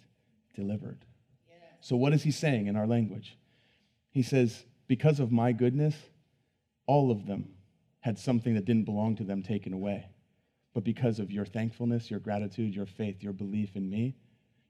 delivered. 0.54 0.98
So, 1.80 1.94
what 1.94 2.12
is 2.12 2.22
he 2.22 2.30
saying 2.30 2.66
in 2.66 2.76
our 2.76 2.86
language? 2.86 3.36
He 4.10 4.22
says, 4.22 4.64
Because 4.88 5.20
of 5.20 5.30
my 5.30 5.52
goodness, 5.52 5.94
all 6.86 7.10
of 7.10 7.26
them 7.26 7.50
had 8.00 8.18
something 8.18 8.54
that 8.54 8.64
didn't 8.64 8.84
belong 8.84 9.16
to 9.16 9.24
them 9.24 9.42
taken 9.42 9.72
away. 9.72 10.08
But 10.74 10.84
because 10.84 11.18
of 11.18 11.30
your 11.30 11.44
thankfulness, 11.44 12.10
your 12.10 12.20
gratitude, 12.20 12.74
your 12.74 12.86
faith, 12.86 13.22
your 13.22 13.32
belief 13.32 13.76
in 13.76 13.88
me, 13.88 14.16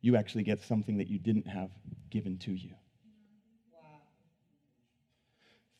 you 0.00 0.16
actually 0.16 0.44
get 0.44 0.62
something 0.62 0.98
that 0.98 1.08
you 1.08 1.18
didn't 1.18 1.46
have 1.46 1.70
given 2.10 2.38
to 2.38 2.52
you. 2.52 2.74
Wow. 3.72 4.00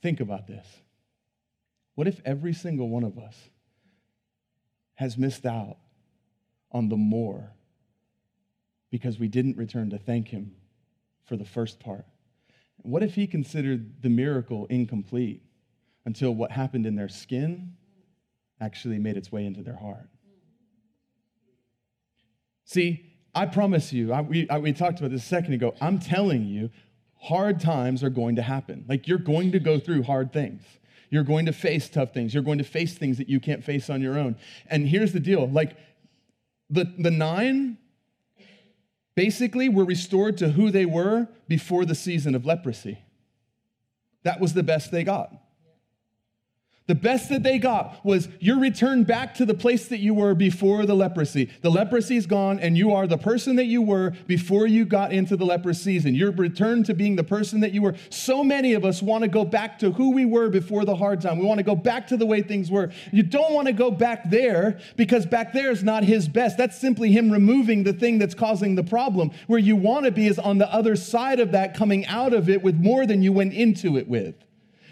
Think 0.02 0.20
about 0.20 0.46
this. 0.46 0.66
What 1.96 2.06
if 2.06 2.20
every 2.24 2.52
single 2.52 2.88
one 2.88 3.02
of 3.02 3.18
us 3.18 3.34
has 4.94 5.18
missed 5.18 5.44
out 5.44 5.78
on 6.70 6.88
the 6.88 6.96
more 6.96 7.50
because 8.90 9.18
we 9.18 9.28
didn't 9.28 9.56
return 9.56 9.90
to 9.90 9.98
thank 9.98 10.28
Him 10.28 10.52
for 11.24 11.36
the 11.36 11.44
first 11.44 11.80
part? 11.80 12.04
What 12.76 13.02
if 13.02 13.14
He 13.14 13.26
considered 13.26 14.02
the 14.02 14.10
miracle 14.10 14.66
incomplete 14.66 15.42
until 16.04 16.34
what 16.34 16.52
happened 16.52 16.86
in 16.86 16.94
their 16.96 17.08
skin 17.08 17.72
actually 18.60 18.98
made 18.98 19.16
its 19.16 19.32
way 19.32 19.46
into 19.46 19.62
their 19.62 19.76
heart? 19.76 20.08
See, 22.64 23.12
I 23.34 23.46
promise 23.46 23.92
you, 23.92 24.12
I, 24.12 24.20
we, 24.20 24.48
I, 24.50 24.58
we 24.58 24.72
talked 24.72 24.98
about 24.98 25.12
this 25.12 25.24
a 25.24 25.28
second 25.28 25.54
ago. 25.54 25.74
I'm 25.80 25.98
telling 25.98 26.44
you, 26.44 26.70
hard 27.18 27.60
times 27.60 28.04
are 28.04 28.10
going 28.10 28.36
to 28.36 28.42
happen. 28.42 28.84
Like 28.86 29.08
you're 29.08 29.18
going 29.18 29.52
to 29.52 29.58
go 29.58 29.78
through 29.78 30.02
hard 30.02 30.32
things. 30.32 30.62
You're 31.10 31.24
going 31.24 31.46
to 31.46 31.52
face 31.52 31.88
tough 31.88 32.12
things. 32.12 32.34
You're 32.34 32.42
going 32.42 32.58
to 32.58 32.64
face 32.64 32.94
things 32.94 33.18
that 33.18 33.28
you 33.28 33.40
can't 33.40 33.62
face 33.62 33.88
on 33.90 34.00
your 34.00 34.18
own. 34.18 34.36
And 34.68 34.86
here's 34.86 35.12
the 35.12 35.20
deal 35.20 35.48
like 35.48 35.76
the, 36.68 36.92
the 36.98 37.10
nine 37.10 37.78
basically 39.14 39.68
were 39.68 39.84
restored 39.84 40.36
to 40.38 40.50
who 40.50 40.70
they 40.70 40.84
were 40.84 41.28
before 41.48 41.84
the 41.84 41.94
season 41.94 42.34
of 42.34 42.44
leprosy. 42.44 42.98
That 44.24 44.40
was 44.40 44.54
the 44.54 44.62
best 44.62 44.90
they 44.90 45.04
got. 45.04 45.32
The 46.86 46.94
best 46.94 47.30
that 47.30 47.42
they 47.42 47.58
got 47.58 48.04
was 48.04 48.28
you're 48.38 48.60
returned 48.60 49.08
back 49.08 49.34
to 49.34 49.44
the 49.44 49.54
place 49.54 49.88
that 49.88 49.98
you 49.98 50.14
were 50.14 50.34
before 50.34 50.86
the 50.86 50.94
leprosy. 50.94 51.50
The 51.60 51.70
leprosy's 51.70 52.26
gone, 52.26 52.60
and 52.60 52.78
you 52.78 52.92
are 52.92 53.08
the 53.08 53.18
person 53.18 53.56
that 53.56 53.64
you 53.64 53.82
were 53.82 54.12
before 54.28 54.68
you 54.68 54.84
got 54.84 55.12
into 55.12 55.36
the 55.36 55.44
leprosy 55.44 55.76
season. 55.86 56.14
You're 56.14 56.30
returned 56.30 56.86
to 56.86 56.94
being 56.94 57.16
the 57.16 57.24
person 57.24 57.60
that 57.60 57.72
you 57.72 57.82
were. 57.82 57.96
So 58.08 58.44
many 58.44 58.74
of 58.74 58.84
us 58.84 59.02
want 59.02 59.22
to 59.22 59.28
go 59.28 59.44
back 59.44 59.80
to 59.80 59.90
who 59.90 60.12
we 60.12 60.24
were 60.24 60.48
before 60.48 60.84
the 60.84 60.94
hard 60.94 61.20
time. 61.20 61.38
We 61.38 61.44
want 61.44 61.58
to 61.58 61.64
go 61.64 61.74
back 61.74 62.06
to 62.08 62.16
the 62.16 62.26
way 62.26 62.40
things 62.40 62.70
were. 62.70 62.92
You 63.12 63.24
don't 63.24 63.52
want 63.52 63.66
to 63.66 63.72
go 63.72 63.90
back 63.90 64.30
there 64.30 64.78
because 64.96 65.26
back 65.26 65.52
there 65.52 65.72
is 65.72 65.82
not 65.82 66.04
his 66.04 66.28
best. 66.28 66.56
That's 66.56 66.78
simply 66.78 67.10
him 67.10 67.32
removing 67.32 67.82
the 67.82 67.92
thing 67.92 68.18
that's 68.18 68.34
causing 68.34 68.76
the 68.76 68.84
problem. 68.84 69.32
Where 69.48 69.58
you 69.58 69.74
want 69.74 70.04
to 70.04 70.12
be 70.12 70.28
is 70.28 70.38
on 70.38 70.58
the 70.58 70.72
other 70.72 70.94
side 70.94 71.40
of 71.40 71.50
that, 71.52 71.74
coming 71.74 72.06
out 72.06 72.32
of 72.32 72.48
it 72.48 72.62
with 72.62 72.76
more 72.76 73.06
than 73.06 73.22
you 73.22 73.32
went 73.32 73.54
into 73.54 73.96
it 73.96 74.06
with. 74.06 74.45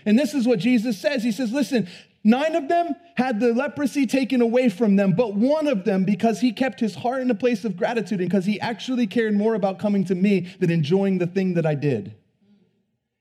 And 0.07 0.19
this 0.19 0.35
is 0.35 0.47
what 0.47 0.59
Jesus 0.59 0.99
says. 0.99 1.23
He 1.23 1.33
says, 1.33 1.53
Listen, 1.53 1.89
nine 2.23 2.55
of 2.55 2.69
them 2.69 2.95
had 3.17 3.41
the 3.41 3.53
leprosy 3.53 4.07
taken 4.07 4.41
away 4.41 4.69
from 4.69 4.97
them, 4.97 5.13
but 5.13 5.35
one 5.35 5.67
of 5.67 5.85
them, 5.85 6.05
because 6.05 6.41
he 6.41 6.53
kept 6.53 6.81
his 6.81 6.95
heart 6.95 7.23
in 7.23 7.31
a 7.31 7.35
place 7.35 7.65
of 7.65 7.77
gratitude 7.77 8.21
and 8.21 8.29
because 8.29 8.45
he 8.45 8.61
actually 8.61 9.07
cared 9.07 9.35
more 9.35 9.55
about 9.55 9.79
coming 9.79 10.05
to 10.05 10.15
me 10.15 10.41
than 10.59 10.71
enjoying 10.71 11.19
the 11.19 11.27
thing 11.27 11.55
that 11.55 11.67
I 11.67 11.75
did, 11.75 12.15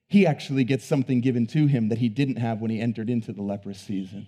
he 0.08 0.28
actually 0.28 0.64
gets 0.64 0.86
something 0.86 1.22
given 1.22 1.48
to 1.48 1.68
him 1.68 1.90
that 1.90 1.98
he 1.98 2.10
didn't 2.10 2.36
have 2.36 2.62
when 2.62 2.70
he 2.70 2.80
entered 2.80 3.10
into 3.10 3.34
the 3.34 3.42
leprous 3.42 3.80
season. 3.80 4.28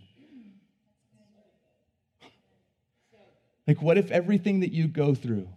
Like, 3.68 3.82
what 3.82 3.98
if 3.98 4.12
everything 4.12 4.60
that 4.60 4.72
you 4.72 4.88
go 4.88 5.16
through, 5.16 5.48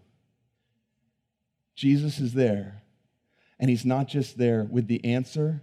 Jesus 1.75 2.19
is 2.19 2.33
there, 2.33 2.83
and 3.61 3.71
he's 3.71 3.85
not 3.85 4.09
just 4.09 4.39
there 4.39 4.65
with 4.65 4.87
the 4.87 5.05
answer, 5.05 5.63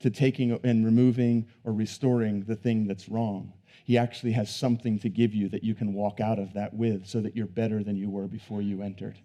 to 0.00 0.10
taking 0.10 0.52
and 0.64 0.84
removing 0.84 1.48
or 1.64 1.72
restoring 1.72 2.44
the 2.44 2.56
thing 2.56 2.86
that's 2.86 3.08
wrong. 3.08 3.52
He 3.84 3.98
actually 3.98 4.32
has 4.32 4.54
something 4.54 4.98
to 5.00 5.08
give 5.08 5.34
you 5.34 5.48
that 5.48 5.64
you 5.64 5.74
can 5.74 5.94
walk 5.94 6.20
out 6.20 6.38
of 6.38 6.52
that 6.54 6.74
with 6.74 7.06
so 7.06 7.20
that 7.20 7.34
you're 7.34 7.46
better 7.46 7.82
than 7.82 7.96
you 7.96 8.10
were 8.10 8.26
before 8.26 8.62
you 8.62 8.82
entered. 8.82 9.18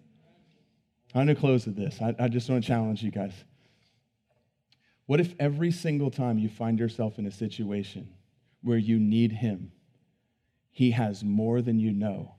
I'm 1.14 1.26
going 1.26 1.34
to 1.36 1.40
close 1.40 1.66
with 1.66 1.76
this. 1.76 2.00
I, 2.00 2.14
I 2.18 2.28
just 2.28 2.48
want 2.48 2.64
to 2.64 2.66
challenge 2.68 3.02
you 3.02 3.10
guys. 3.10 3.32
What 5.06 5.20
if 5.20 5.34
every 5.38 5.70
single 5.70 6.10
time 6.10 6.38
you 6.38 6.48
find 6.48 6.78
yourself 6.78 7.18
in 7.18 7.26
a 7.26 7.30
situation 7.30 8.08
where 8.62 8.78
you 8.78 8.98
need 8.98 9.32
Him, 9.32 9.70
He 10.70 10.90
has 10.92 11.22
more 11.22 11.60
than 11.60 11.78
you 11.78 11.92
know, 11.92 12.34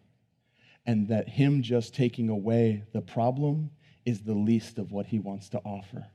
and 0.86 1.08
that 1.08 1.30
Him 1.30 1.62
just 1.62 1.94
taking 1.94 2.28
away 2.30 2.84
the 2.92 3.02
problem 3.02 3.70
is 4.04 4.24
the 4.24 4.34
least 4.34 4.78
of 4.78 4.92
what 4.92 5.06
He 5.06 5.20
wants 5.20 5.48
to 5.50 5.60
offer? 5.60 6.08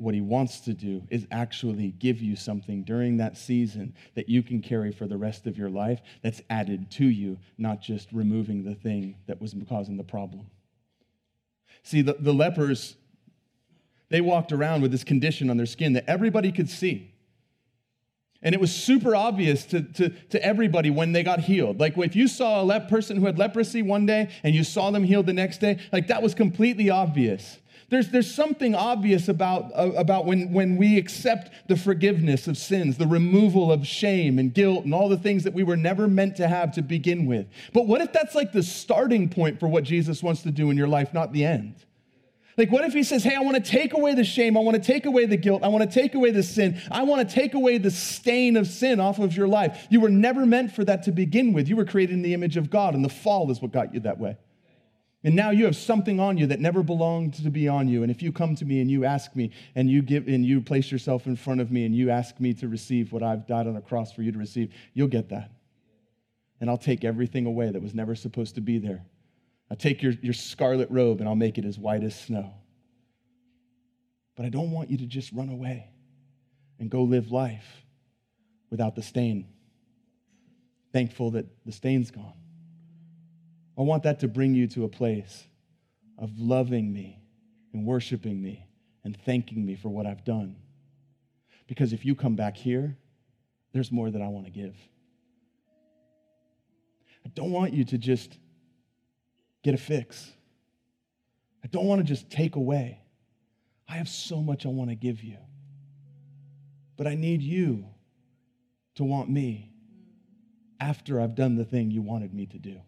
What 0.00 0.14
He 0.14 0.20
wants 0.20 0.60
to 0.60 0.72
do 0.72 1.02
is 1.10 1.26
actually 1.30 1.92
give 1.98 2.20
you 2.20 2.36
something 2.36 2.84
during 2.84 3.18
that 3.18 3.36
season 3.36 3.94
that 4.14 4.28
you 4.28 4.42
can 4.42 4.62
carry 4.62 4.92
for 4.92 5.06
the 5.06 5.16
rest 5.16 5.46
of 5.46 5.58
your 5.58 5.70
life 5.70 6.00
that's 6.22 6.40
added 6.48 6.90
to 6.92 7.04
you, 7.04 7.38
not 7.58 7.80
just 7.80 8.10
removing 8.12 8.64
the 8.64 8.74
thing 8.74 9.16
that 9.26 9.40
was 9.40 9.54
causing 9.68 9.96
the 9.96 10.04
problem. 10.04 10.46
See, 11.82 12.02
the, 12.02 12.16
the 12.18 12.32
lepers 12.32 12.96
they 14.10 14.20
walked 14.20 14.52
around 14.52 14.82
with 14.82 14.90
this 14.90 15.04
condition 15.04 15.48
on 15.50 15.56
their 15.56 15.66
skin 15.66 15.92
that 15.94 16.04
everybody 16.08 16.52
could 16.52 16.68
see. 16.68 17.14
And 18.42 18.54
it 18.54 18.60
was 18.60 18.74
super 18.74 19.14
obvious 19.14 19.64
to, 19.66 19.82
to, 19.82 20.08
to 20.08 20.44
everybody 20.44 20.90
when 20.90 21.12
they 21.12 21.22
got 21.22 21.40
healed. 21.40 21.78
Like 21.78 21.96
if 21.96 22.16
you 22.16 22.26
saw 22.26 22.60
a 22.60 22.64
lep- 22.64 22.88
person 22.88 23.16
who 23.18 23.26
had 23.26 23.38
leprosy 23.38 23.82
one 23.82 24.06
day 24.06 24.30
and 24.42 24.54
you 24.54 24.64
saw 24.64 24.90
them 24.90 25.04
healed 25.04 25.26
the 25.26 25.32
next 25.32 25.58
day, 25.58 25.78
like 25.92 26.08
that 26.08 26.22
was 26.22 26.34
completely 26.34 26.90
obvious. 26.90 27.58
There's, 27.90 28.08
there's 28.08 28.32
something 28.32 28.76
obvious 28.76 29.28
about, 29.28 29.72
uh, 29.74 29.90
about 29.96 30.24
when, 30.24 30.52
when 30.52 30.76
we 30.76 30.96
accept 30.96 31.50
the 31.68 31.76
forgiveness 31.76 32.46
of 32.46 32.56
sins, 32.56 32.96
the 32.96 33.06
removal 33.06 33.72
of 33.72 33.84
shame 33.84 34.38
and 34.38 34.54
guilt 34.54 34.84
and 34.84 34.94
all 34.94 35.08
the 35.08 35.18
things 35.18 35.42
that 35.42 35.52
we 35.52 35.64
were 35.64 35.76
never 35.76 36.06
meant 36.06 36.36
to 36.36 36.46
have 36.46 36.72
to 36.72 36.82
begin 36.82 37.26
with. 37.26 37.48
But 37.72 37.88
what 37.88 38.00
if 38.00 38.12
that's 38.12 38.36
like 38.36 38.52
the 38.52 38.62
starting 38.62 39.28
point 39.28 39.58
for 39.58 39.66
what 39.66 39.82
Jesus 39.82 40.22
wants 40.22 40.42
to 40.44 40.52
do 40.52 40.70
in 40.70 40.76
your 40.76 40.86
life, 40.86 41.12
not 41.12 41.32
the 41.32 41.44
end? 41.44 41.74
Like, 42.56 42.70
what 42.70 42.84
if 42.84 42.92
he 42.92 43.02
says, 43.02 43.24
Hey, 43.24 43.34
I 43.34 43.40
want 43.40 43.56
to 43.56 43.70
take 43.70 43.94
away 43.94 44.14
the 44.14 44.22
shame. 44.22 44.56
I 44.56 44.60
want 44.60 44.76
to 44.76 44.82
take 44.82 45.06
away 45.06 45.24
the 45.26 45.36
guilt. 45.36 45.64
I 45.64 45.68
want 45.68 45.90
to 45.90 46.00
take 46.00 46.14
away 46.14 46.30
the 46.30 46.42
sin. 46.42 46.80
I 46.90 47.02
want 47.04 47.26
to 47.26 47.34
take 47.34 47.54
away 47.54 47.78
the 47.78 47.90
stain 47.90 48.56
of 48.56 48.66
sin 48.66 49.00
off 49.00 49.18
of 49.18 49.36
your 49.36 49.48
life. 49.48 49.86
You 49.90 50.00
were 50.00 50.10
never 50.10 50.44
meant 50.44 50.72
for 50.72 50.84
that 50.84 51.04
to 51.04 51.12
begin 51.12 51.52
with. 51.52 51.68
You 51.68 51.76
were 51.76 51.86
created 51.86 52.12
in 52.12 52.22
the 52.22 52.34
image 52.34 52.56
of 52.56 52.70
God, 52.70 52.94
and 52.94 53.04
the 53.04 53.08
fall 53.08 53.50
is 53.50 53.62
what 53.62 53.72
got 53.72 53.94
you 53.94 54.00
that 54.00 54.18
way. 54.18 54.36
And 55.22 55.36
now 55.36 55.50
you 55.50 55.66
have 55.66 55.76
something 55.76 56.18
on 56.18 56.38
you 56.38 56.46
that 56.46 56.60
never 56.60 56.82
belonged 56.82 57.34
to 57.34 57.50
be 57.50 57.68
on 57.68 57.88
you. 57.88 58.02
And 58.02 58.10
if 58.10 58.22
you 58.22 58.32
come 58.32 58.54
to 58.56 58.64
me 58.64 58.80
and 58.80 58.90
you 58.90 59.04
ask 59.04 59.36
me 59.36 59.50
and 59.74 59.90
you 59.90 60.00
give 60.00 60.26
and 60.28 60.46
you 60.46 60.62
place 60.62 60.90
yourself 60.90 61.26
in 61.26 61.36
front 61.36 61.60
of 61.60 61.70
me 61.70 61.84
and 61.84 61.94
you 61.94 62.08
ask 62.08 62.40
me 62.40 62.54
to 62.54 62.68
receive 62.68 63.12
what 63.12 63.22
I've 63.22 63.46
died 63.46 63.66
on 63.66 63.76
a 63.76 63.82
cross 63.82 64.12
for 64.12 64.22
you 64.22 64.32
to 64.32 64.38
receive, 64.38 64.72
you'll 64.94 65.08
get 65.08 65.28
that. 65.28 65.52
And 66.58 66.70
I'll 66.70 66.78
take 66.78 67.04
everything 67.04 67.44
away 67.44 67.70
that 67.70 67.82
was 67.82 67.94
never 67.94 68.14
supposed 68.14 68.54
to 68.54 68.62
be 68.62 68.78
there. 68.78 69.04
I'll 69.70 69.76
take 69.76 70.02
your, 70.02 70.12
your 70.22 70.32
scarlet 70.32 70.90
robe 70.90 71.20
and 71.20 71.28
I'll 71.28 71.36
make 71.36 71.58
it 71.58 71.66
as 71.66 71.78
white 71.78 72.02
as 72.02 72.18
snow. 72.18 72.54
But 74.36 74.46
I 74.46 74.48
don't 74.48 74.70
want 74.70 74.90
you 74.90 74.96
to 74.98 75.06
just 75.06 75.32
run 75.32 75.50
away 75.50 75.90
and 76.78 76.90
go 76.90 77.02
live 77.02 77.30
life 77.30 77.84
without 78.70 78.94
the 78.94 79.02
stain. 79.02 79.46
Thankful 80.94 81.32
that 81.32 81.46
the 81.66 81.72
stain's 81.72 82.10
gone. 82.10 82.32
I 83.80 83.82
want 83.82 84.02
that 84.02 84.20
to 84.20 84.28
bring 84.28 84.54
you 84.54 84.66
to 84.68 84.84
a 84.84 84.90
place 84.90 85.46
of 86.18 86.38
loving 86.38 86.92
me 86.92 87.18
and 87.72 87.86
worshiping 87.86 88.42
me 88.42 88.66
and 89.04 89.16
thanking 89.24 89.64
me 89.64 89.74
for 89.74 89.88
what 89.88 90.04
I've 90.04 90.22
done. 90.22 90.56
Because 91.66 91.94
if 91.94 92.04
you 92.04 92.14
come 92.14 92.36
back 92.36 92.58
here, 92.58 92.98
there's 93.72 93.90
more 93.90 94.10
that 94.10 94.20
I 94.20 94.28
want 94.28 94.44
to 94.44 94.52
give. 94.52 94.76
I 97.24 97.30
don't 97.30 97.52
want 97.52 97.72
you 97.72 97.86
to 97.86 97.96
just 97.96 98.36
get 99.62 99.72
a 99.72 99.78
fix. 99.78 100.30
I 101.64 101.68
don't 101.68 101.86
want 101.86 102.02
to 102.02 102.06
just 102.06 102.28
take 102.28 102.56
away. 102.56 103.00
I 103.88 103.94
have 103.94 104.10
so 104.10 104.42
much 104.42 104.66
I 104.66 104.68
want 104.68 104.90
to 104.90 104.94
give 104.94 105.24
you. 105.24 105.38
But 106.98 107.06
I 107.06 107.14
need 107.14 107.40
you 107.40 107.86
to 108.96 109.04
want 109.04 109.30
me 109.30 109.72
after 110.78 111.18
I've 111.18 111.34
done 111.34 111.56
the 111.56 111.64
thing 111.64 111.90
you 111.90 112.02
wanted 112.02 112.34
me 112.34 112.44
to 112.44 112.58
do. 112.58 112.82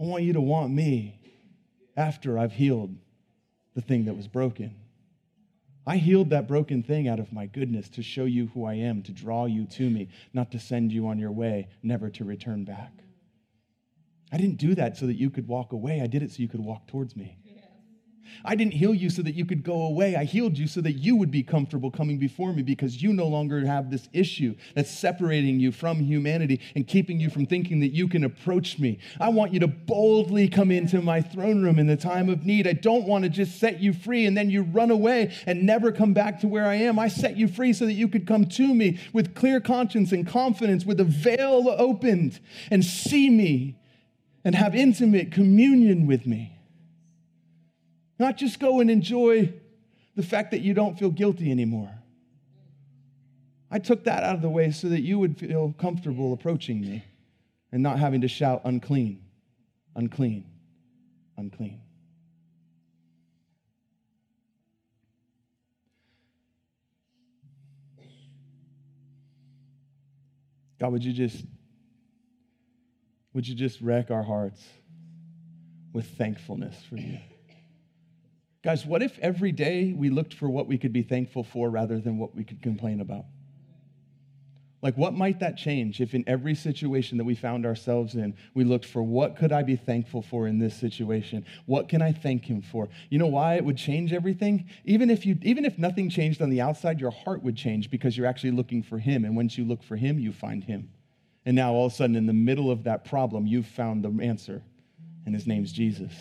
I 0.00 0.04
want 0.04 0.24
you 0.24 0.32
to 0.32 0.40
want 0.40 0.72
me 0.72 1.20
after 1.96 2.38
I've 2.38 2.52
healed 2.52 2.96
the 3.74 3.80
thing 3.80 4.06
that 4.06 4.16
was 4.16 4.28
broken. 4.28 4.74
I 5.86 5.96
healed 5.96 6.30
that 6.30 6.46
broken 6.46 6.82
thing 6.82 7.08
out 7.08 7.18
of 7.18 7.32
my 7.32 7.46
goodness 7.46 7.88
to 7.90 8.02
show 8.02 8.24
you 8.24 8.48
who 8.54 8.64
I 8.64 8.74
am, 8.74 9.02
to 9.02 9.12
draw 9.12 9.46
you 9.46 9.66
to 9.66 9.90
me, 9.90 10.08
not 10.32 10.52
to 10.52 10.60
send 10.60 10.92
you 10.92 11.08
on 11.08 11.18
your 11.18 11.32
way, 11.32 11.68
never 11.82 12.08
to 12.10 12.24
return 12.24 12.64
back. 12.64 12.92
I 14.30 14.36
didn't 14.36 14.58
do 14.58 14.74
that 14.76 14.96
so 14.96 15.06
that 15.06 15.14
you 15.14 15.28
could 15.28 15.48
walk 15.48 15.72
away. 15.72 16.00
I 16.00 16.06
did 16.06 16.22
it 16.22 16.30
so 16.30 16.38
you 16.38 16.48
could 16.48 16.60
walk 16.60 16.86
towards 16.86 17.16
me. 17.16 17.38
I 18.44 18.54
didn't 18.54 18.74
heal 18.74 18.94
you 18.94 19.10
so 19.10 19.22
that 19.22 19.34
you 19.34 19.44
could 19.44 19.62
go 19.62 19.82
away. 19.82 20.16
I 20.16 20.24
healed 20.24 20.58
you 20.58 20.66
so 20.66 20.80
that 20.80 20.92
you 20.92 21.16
would 21.16 21.30
be 21.30 21.42
comfortable 21.42 21.90
coming 21.90 22.18
before 22.18 22.52
me 22.52 22.62
because 22.62 23.02
you 23.02 23.12
no 23.12 23.26
longer 23.26 23.64
have 23.66 23.90
this 23.90 24.08
issue 24.12 24.54
that's 24.74 24.90
separating 24.90 25.60
you 25.60 25.72
from 25.72 26.00
humanity 26.00 26.60
and 26.74 26.86
keeping 26.86 27.20
you 27.20 27.30
from 27.30 27.46
thinking 27.46 27.80
that 27.80 27.92
you 27.92 28.08
can 28.08 28.24
approach 28.24 28.78
me. 28.78 28.98
I 29.20 29.28
want 29.28 29.52
you 29.52 29.60
to 29.60 29.68
boldly 29.68 30.48
come 30.48 30.70
into 30.70 31.00
my 31.00 31.20
throne 31.20 31.62
room 31.62 31.78
in 31.78 31.86
the 31.86 31.96
time 31.96 32.28
of 32.28 32.44
need. 32.44 32.66
I 32.66 32.72
don't 32.72 33.06
want 33.06 33.24
to 33.24 33.30
just 33.30 33.58
set 33.58 33.80
you 33.80 33.92
free 33.92 34.26
and 34.26 34.36
then 34.36 34.50
you 34.50 34.62
run 34.62 34.90
away 34.90 35.34
and 35.46 35.64
never 35.64 35.92
come 35.92 36.12
back 36.12 36.40
to 36.40 36.48
where 36.48 36.66
I 36.66 36.76
am. 36.76 36.98
I 36.98 37.08
set 37.08 37.36
you 37.36 37.48
free 37.48 37.72
so 37.72 37.86
that 37.86 37.92
you 37.92 38.08
could 38.08 38.26
come 38.26 38.46
to 38.46 38.74
me 38.74 38.98
with 39.12 39.34
clear 39.34 39.60
conscience 39.60 40.12
and 40.12 40.26
confidence, 40.26 40.84
with 40.84 41.00
a 41.00 41.04
veil 41.04 41.74
opened 41.78 42.40
and 42.70 42.84
see 42.84 43.30
me 43.30 43.78
and 44.44 44.54
have 44.54 44.74
intimate 44.74 45.30
communion 45.30 46.06
with 46.06 46.26
me. 46.26 46.51
Not 48.22 48.36
just 48.36 48.60
go 48.60 48.78
and 48.78 48.88
enjoy 48.88 49.52
the 50.14 50.22
fact 50.22 50.52
that 50.52 50.60
you 50.60 50.74
don't 50.74 50.96
feel 50.96 51.10
guilty 51.10 51.50
anymore. 51.50 51.90
I 53.68 53.80
took 53.80 54.04
that 54.04 54.22
out 54.22 54.36
of 54.36 54.42
the 54.42 54.48
way 54.48 54.70
so 54.70 54.88
that 54.90 55.00
you 55.00 55.18
would 55.18 55.36
feel 55.36 55.74
comfortable 55.76 56.32
approaching 56.32 56.80
me 56.80 57.04
and 57.72 57.82
not 57.82 57.98
having 57.98 58.20
to 58.20 58.28
shout, 58.28 58.60
unclean, 58.64 59.24
unclean, 59.96 60.44
unclean. 61.36 61.80
God, 70.78 70.92
would 70.92 71.04
you 71.04 71.12
just 71.12 71.44
would 73.34 73.48
you 73.48 73.56
just 73.56 73.80
wreck 73.80 74.12
our 74.12 74.22
hearts 74.22 74.64
with 75.92 76.06
thankfulness 76.16 76.76
for 76.88 76.98
you? 76.98 77.18
Guys, 78.62 78.86
what 78.86 79.02
if 79.02 79.18
every 79.18 79.50
day 79.50 79.92
we 79.92 80.08
looked 80.08 80.34
for 80.34 80.48
what 80.48 80.68
we 80.68 80.78
could 80.78 80.92
be 80.92 81.02
thankful 81.02 81.42
for 81.42 81.68
rather 81.68 81.98
than 81.98 82.16
what 82.16 82.34
we 82.34 82.44
could 82.44 82.62
complain 82.62 83.00
about? 83.00 83.24
Like, 84.82 84.96
what 84.96 85.14
might 85.14 85.38
that 85.38 85.56
change 85.56 86.00
if 86.00 86.12
in 86.12 86.24
every 86.26 86.56
situation 86.56 87.18
that 87.18 87.24
we 87.24 87.36
found 87.36 87.64
ourselves 87.64 88.16
in, 88.16 88.34
we 88.52 88.64
looked 88.64 88.84
for 88.84 89.00
what 89.00 89.36
could 89.36 89.52
I 89.52 89.62
be 89.62 89.76
thankful 89.76 90.22
for 90.22 90.48
in 90.48 90.58
this 90.58 90.74
situation? 90.76 91.44
What 91.66 91.88
can 91.88 92.02
I 92.02 92.10
thank 92.10 92.44
him 92.44 92.62
for? 92.62 92.88
You 93.08 93.18
know 93.18 93.28
why 93.28 93.54
it 93.54 93.64
would 93.64 93.76
change 93.76 94.12
everything? 94.12 94.68
Even 94.84 95.08
if, 95.08 95.24
you, 95.24 95.38
even 95.42 95.64
if 95.64 95.78
nothing 95.78 96.10
changed 96.10 96.42
on 96.42 96.50
the 96.50 96.60
outside, 96.60 97.00
your 97.00 97.12
heart 97.12 97.44
would 97.44 97.56
change 97.56 97.90
because 97.90 98.16
you're 98.16 98.26
actually 98.26 98.50
looking 98.50 98.82
for 98.82 98.98
him. 98.98 99.24
And 99.24 99.36
once 99.36 99.56
you 99.56 99.64
look 99.64 99.84
for 99.84 99.94
him, 99.94 100.18
you 100.18 100.32
find 100.32 100.64
him. 100.64 100.90
And 101.46 101.54
now 101.54 101.72
all 101.72 101.86
of 101.86 101.92
a 101.92 101.94
sudden, 101.94 102.16
in 102.16 102.26
the 102.26 102.32
middle 102.32 102.70
of 102.70 102.84
that 102.84 103.04
problem, 103.04 103.46
you've 103.46 103.66
found 103.66 104.04
the 104.04 104.24
answer, 104.24 104.62
and 105.26 105.34
his 105.34 105.46
name's 105.46 105.72
Jesus. 105.72 106.12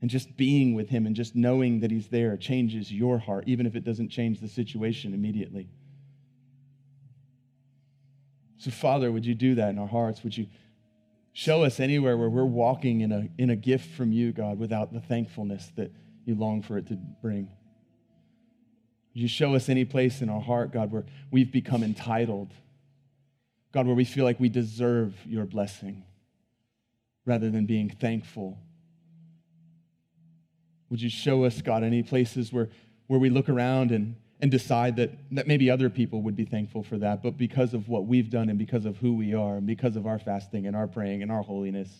And 0.00 0.08
just 0.08 0.36
being 0.36 0.74
with 0.74 0.88
him 0.88 1.06
and 1.06 1.16
just 1.16 1.34
knowing 1.34 1.80
that 1.80 1.90
he's 1.90 2.08
there 2.08 2.36
changes 2.36 2.92
your 2.92 3.18
heart, 3.18 3.44
even 3.46 3.66
if 3.66 3.74
it 3.74 3.84
doesn't 3.84 4.10
change 4.10 4.40
the 4.40 4.48
situation 4.48 5.12
immediately. 5.12 5.68
So, 8.58 8.70
Father, 8.70 9.10
would 9.10 9.24
you 9.24 9.34
do 9.34 9.54
that 9.56 9.70
in 9.70 9.78
our 9.78 9.88
hearts? 9.88 10.22
Would 10.22 10.36
you 10.36 10.46
show 11.32 11.64
us 11.64 11.80
anywhere 11.80 12.16
where 12.16 12.28
we're 12.28 12.44
walking 12.44 13.00
in 13.00 13.12
a, 13.12 13.28
in 13.38 13.50
a 13.50 13.56
gift 13.56 13.90
from 13.92 14.12
you, 14.12 14.32
God, 14.32 14.58
without 14.58 14.92
the 14.92 15.00
thankfulness 15.00 15.70
that 15.76 15.92
you 16.24 16.34
long 16.34 16.62
for 16.62 16.78
it 16.78 16.88
to 16.88 16.98
bring? 17.22 17.48
Would 19.14 19.22
you 19.22 19.28
show 19.28 19.54
us 19.54 19.68
any 19.68 19.84
place 19.84 20.20
in 20.20 20.28
our 20.28 20.40
heart, 20.40 20.72
God, 20.72 20.92
where 20.92 21.06
we've 21.30 21.50
become 21.50 21.82
entitled? 21.82 22.52
God, 23.72 23.86
where 23.86 23.94
we 23.94 24.04
feel 24.04 24.24
like 24.24 24.40
we 24.40 24.48
deserve 24.48 25.14
your 25.26 25.44
blessing 25.44 26.04
rather 27.24 27.50
than 27.50 27.66
being 27.66 27.90
thankful. 27.90 28.58
Would 30.90 31.00
you 31.00 31.10
show 31.10 31.44
us, 31.44 31.60
God, 31.60 31.82
any 31.82 32.02
places 32.02 32.52
where, 32.52 32.68
where 33.06 33.20
we 33.20 33.30
look 33.30 33.48
around 33.48 33.90
and, 33.90 34.16
and 34.40 34.50
decide 34.50 34.96
that, 34.96 35.10
that 35.32 35.46
maybe 35.46 35.70
other 35.70 35.90
people 35.90 36.22
would 36.22 36.36
be 36.36 36.44
thankful 36.44 36.82
for 36.82 36.98
that, 36.98 37.22
but 37.22 37.36
because 37.36 37.74
of 37.74 37.88
what 37.88 38.06
we've 38.06 38.30
done 38.30 38.48
and 38.48 38.58
because 38.58 38.84
of 38.84 38.96
who 38.98 39.14
we 39.14 39.34
are 39.34 39.56
and 39.56 39.66
because 39.66 39.96
of 39.96 40.06
our 40.06 40.18
fasting 40.18 40.66
and 40.66 40.74
our 40.74 40.86
praying 40.86 41.22
and 41.22 41.30
our 41.30 41.42
holiness 41.42 41.90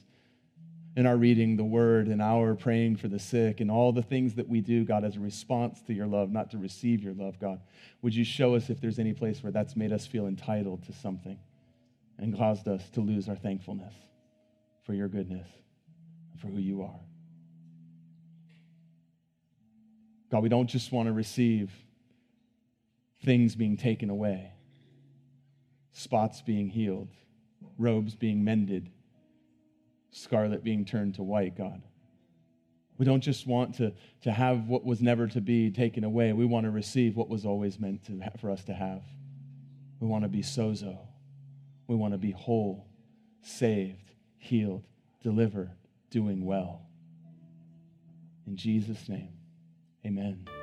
and 0.97 1.07
our 1.07 1.17
reading 1.17 1.57
the 1.57 1.65
word 1.65 2.09
and 2.09 2.21
our 2.23 2.55
praying 2.55 2.97
for 2.97 3.09
the 3.09 3.19
sick 3.19 3.61
and 3.61 3.71
all 3.71 3.93
the 3.93 4.03
things 4.03 4.35
that 4.35 4.49
we 4.49 4.61
do, 4.61 4.85
God, 4.85 5.05
as 5.05 5.17
a 5.17 5.21
response 5.21 5.83
to 5.83 5.93
your 5.93 6.07
love, 6.07 6.31
not 6.31 6.51
to 6.53 6.59
receive 6.59 7.03
your 7.03 7.15
love, 7.15 7.39
God, 7.39 7.61
would 8.03 8.15
you 8.15 8.25
show 8.25 8.55
us 8.55 8.71
if 8.71 8.81
there's 8.81 8.99
any 8.99 9.13
place 9.13 9.43
where 9.43 9.53
that's 9.53 9.77
made 9.77 9.93
us 9.93 10.07
feel 10.07 10.27
entitled 10.27 10.83
to 10.85 10.93
something? 10.93 11.39
and 12.19 12.37
caused 12.37 12.69
us 12.69 12.89
to 12.91 13.01
lose 13.01 13.29
our 13.29 13.37
thankfulness 13.37 13.95
for 14.85 14.93
your 14.93 15.09
goodness 15.09 15.47
for 16.41 16.49
who 16.49 16.59
you 16.59 16.83
are. 16.83 17.01
God, 20.31 20.43
we 20.43 20.49
don't 20.49 20.67
just 20.67 20.93
want 20.93 21.07
to 21.07 21.13
receive 21.13 21.73
things 23.25 23.55
being 23.55 23.77
taken 23.77 24.11
away, 24.11 24.53
spots 25.93 26.43
being 26.43 26.69
healed, 26.69 27.09
robes 27.79 28.15
being 28.15 28.45
mended, 28.45 28.91
scarlet 30.11 30.63
being 30.63 30.85
turned 30.85 31.15
to 31.15 31.23
white, 31.23 31.57
God. 31.57 31.83
We 32.99 33.05
don't 33.05 33.21
just 33.21 33.47
want 33.47 33.77
to, 33.77 33.93
to 34.23 34.33
have 34.33 34.67
what 34.67 34.85
was 34.85 35.01
never 35.01 35.29
to 35.29 35.41
be 35.41 35.71
taken 35.71 36.03
away. 36.03 36.33
We 36.33 36.45
want 36.45 36.65
to 36.65 36.71
receive 36.71 37.17
what 37.17 37.29
was 37.29 37.47
always 37.47 37.79
meant 37.79 38.05
to, 38.07 38.21
for 38.41 38.51
us 38.51 38.65
to 38.65 38.75
have. 38.75 39.03
We 40.01 40.09
want 40.09 40.25
to 40.25 40.29
be 40.29 40.43
sozo. 40.43 40.99
We 41.87 41.95
want 41.95 42.13
to 42.13 42.19
be 42.19 42.33
whole, 42.33 42.87
saved, 43.41 44.11
healed, 44.37 44.85
delivered, 45.23 45.71
doing 46.11 46.45
well. 46.45 46.83
In 48.47 48.57
Jesus' 48.57 49.09
name, 49.09 49.38
amen. 50.09 50.58